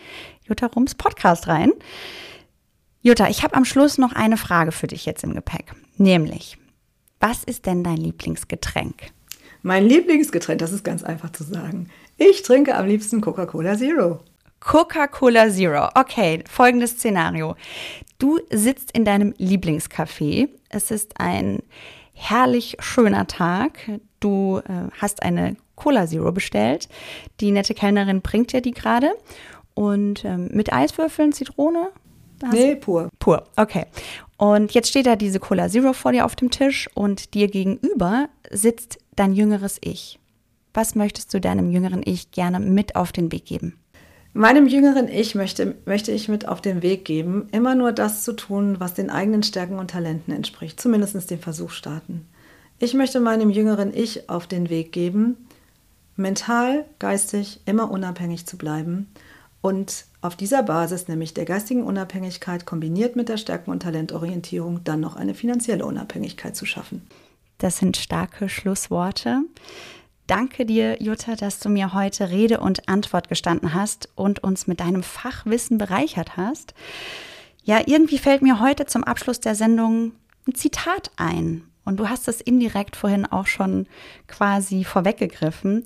Jutta 0.44 0.66
Rums 0.66 0.94
Podcast 0.94 1.48
rein. 1.48 1.72
Jutta, 3.02 3.28
ich 3.28 3.42
habe 3.42 3.54
am 3.54 3.66
Schluss 3.66 3.98
noch 3.98 4.12
eine 4.12 4.36
Frage 4.38 4.72
für 4.72 4.86
dich 4.86 5.04
jetzt 5.04 5.24
im 5.24 5.34
Gepäck. 5.34 5.74
Nämlich, 5.98 6.56
was 7.20 7.44
ist 7.44 7.66
denn 7.66 7.84
dein 7.84 7.98
Lieblingsgetränk? 7.98 9.12
Mein 9.62 9.84
Lieblingsgetränk, 9.86 10.58
das 10.58 10.72
ist 10.72 10.84
ganz 10.84 11.02
einfach 11.02 11.30
zu 11.30 11.44
sagen. 11.44 11.88
Ich 12.16 12.42
trinke 12.42 12.76
am 12.76 12.86
liebsten 12.86 13.20
Coca-Cola 13.20 13.76
Zero. 13.76 14.20
Coca-Cola 14.64 15.50
Zero. 15.50 15.88
Okay, 15.94 16.42
folgendes 16.50 16.92
Szenario. 16.92 17.54
Du 18.18 18.40
sitzt 18.50 18.90
in 18.92 19.04
deinem 19.04 19.32
Lieblingscafé. 19.38 20.48
Es 20.70 20.90
ist 20.90 21.20
ein 21.20 21.62
herrlich 22.14 22.76
schöner 22.80 23.26
Tag. 23.26 23.78
Du 24.20 24.60
äh, 24.66 24.88
hast 24.98 25.22
eine 25.22 25.56
Cola 25.74 26.06
Zero 26.06 26.32
bestellt. 26.32 26.88
Die 27.40 27.50
nette 27.50 27.74
Kellnerin 27.74 28.22
bringt 28.22 28.52
dir 28.52 28.62
die 28.62 28.70
gerade. 28.70 29.12
Und 29.74 30.24
ähm, 30.24 30.48
mit 30.52 30.72
Eiswürfeln, 30.72 31.32
Zitrone? 31.32 31.90
Nee, 32.50 32.76
pur. 32.76 33.10
Pur, 33.18 33.44
okay. 33.56 33.86
Und 34.36 34.72
jetzt 34.72 34.88
steht 34.88 35.06
da 35.06 35.16
diese 35.16 35.40
Cola 35.40 35.68
Zero 35.68 35.92
vor 35.92 36.12
dir 36.12 36.24
auf 36.24 36.36
dem 36.36 36.50
Tisch 36.50 36.88
und 36.94 37.34
dir 37.34 37.48
gegenüber 37.48 38.28
sitzt 38.50 38.98
dein 39.14 39.34
jüngeres 39.34 39.78
Ich. 39.82 40.18
Was 40.72 40.94
möchtest 40.94 41.32
du 41.34 41.40
deinem 41.40 41.70
jüngeren 41.70 42.02
Ich 42.04 42.30
gerne 42.30 42.60
mit 42.60 42.96
auf 42.96 43.12
den 43.12 43.30
Weg 43.30 43.44
geben? 43.46 43.78
Meinem 44.36 44.66
jüngeren 44.66 45.06
Ich 45.06 45.36
möchte, 45.36 45.76
möchte 45.86 46.10
ich 46.10 46.28
mit 46.28 46.48
auf 46.48 46.60
den 46.60 46.82
Weg 46.82 47.04
geben, 47.04 47.46
immer 47.52 47.76
nur 47.76 47.92
das 47.92 48.24
zu 48.24 48.32
tun, 48.32 48.80
was 48.80 48.92
den 48.92 49.08
eigenen 49.08 49.44
Stärken 49.44 49.78
und 49.78 49.92
Talenten 49.92 50.34
entspricht, 50.34 50.80
zumindest 50.80 51.30
den 51.30 51.38
Versuch 51.38 51.70
starten. 51.70 52.26
Ich 52.80 52.94
möchte 52.94 53.20
meinem 53.20 53.48
jüngeren 53.48 53.94
Ich 53.96 54.28
auf 54.28 54.48
den 54.48 54.70
Weg 54.70 54.90
geben, 54.90 55.36
mental, 56.16 56.84
geistig 56.98 57.60
immer 57.64 57.92
unabhängig 57.92 58.44
zu 58.44 58.58
bleiben 58.58 59.06
und 59.60 60.04
auf 60.20 60.34
dieser 60.34 60.64
Basis, 60.64 61.06
nämlich 61.06 61.32
der 61.32 61.44
geistigen 61.44 61.84
Unabhängigkeit 61.84 62.66
kombiniert 62.66 63.14
mit 63.14 63.28
der 63.28 63.36
Stärken- 63.36 63.70
und 63.70 63.84
Talentorientierung, 63.84 64.82
dann 64.82 64.98
noch 64.98 65.14
eine 65.14 65.34
finanzielle 65.34 65.86
Unabhängigkeit 65.86 66.56
zu 66.56 66.66
schaffen. 66.66 67.06
Das 67.58 67.78
sind 67.78 67.96
starke 67.96 68.48
Schlussworte. 68.48 69.42
Danke 70.26 70.64
dir, 70.64 71.02
Jutta, 71.02 71.36
dass 71.36 71.60
du 71.60 71.68
mir 71.68 71.92
heute 71.92 72.30
Rede 72.30 72.58
und 72.60 72.88
Antwort 72.88 73.28
gestanden 73.28 73.74
hast 73.74 74.08
und 74.14 74.42
uns 74.42 74.66
mit 74.66 74.80
deinem 74.80 75.02
Fachwissen 75.02 75.76
bereichert 75.76 76.38
hast. 76.38 76.72
Ja, 77.62 77.82
irgendwie 77.84 78.16
fällt 78.16 78.40
mir 78.40 78.58
heute 78.58 78.86
zum 78.86 79.04
Abschluss 79.04 79.40
der 79.40 79.54
Sendung 79.54 80.12
ein 80.48 80.54
Zitat 80.54 81.10
ein. 81.16 81.64
Und 81.84 81.98
du 82.00 82.08
hast 82.08 82.26
es 82.28 82.40
indirekt 82.40 82.96
vorhin 82.96 83.26
auch 83.26 83.46
schon 83.46 83.86
quasi 84.26 84.84
vorweggegriffen. 84.84 85.84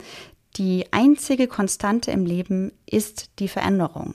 Die 0.57 0.87
einzige 0.93 1.49
Konstante 1.49 2.13
im 2.13 2.25
Leben 2.25 2.71
ist 2.87 3.41
die 3.41 3.49
Veränderung. 3.49 4.15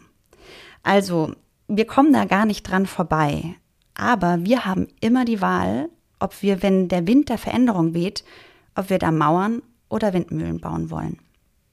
Also, 0.83 1.33
wir 1.67 1.85
kommen 1.85 2.13
da 2.13 2.23
gar 2.23 2.45
nicht 2.45 2.63
dran 2.63 2.85
vorbei. 2.85 3.55
Aber 3.93 4.45
wir 4.45 4.63
haben 4.63 4.87
immer 5.01 5.25
die 5.25 5.41
Wahl, 5.41 5.89
ob 6.19 6.41
wir, 6.41 6.63
wenn 6.63 6.87
der 6.87 7.07
Wind 7.07 7.27
der 7.27 7.37
Veränderung 7.37 7.93
weht, 7.93 8.23
ob 8.75 8.89
wir 8.89 8.99
da 8.99 9.11
mauern 9.11 9.61
oder 9.93 10.11
Windmühlen 10.11 10.59
bauen 10.59 10.89
wollen. 10.89 11.19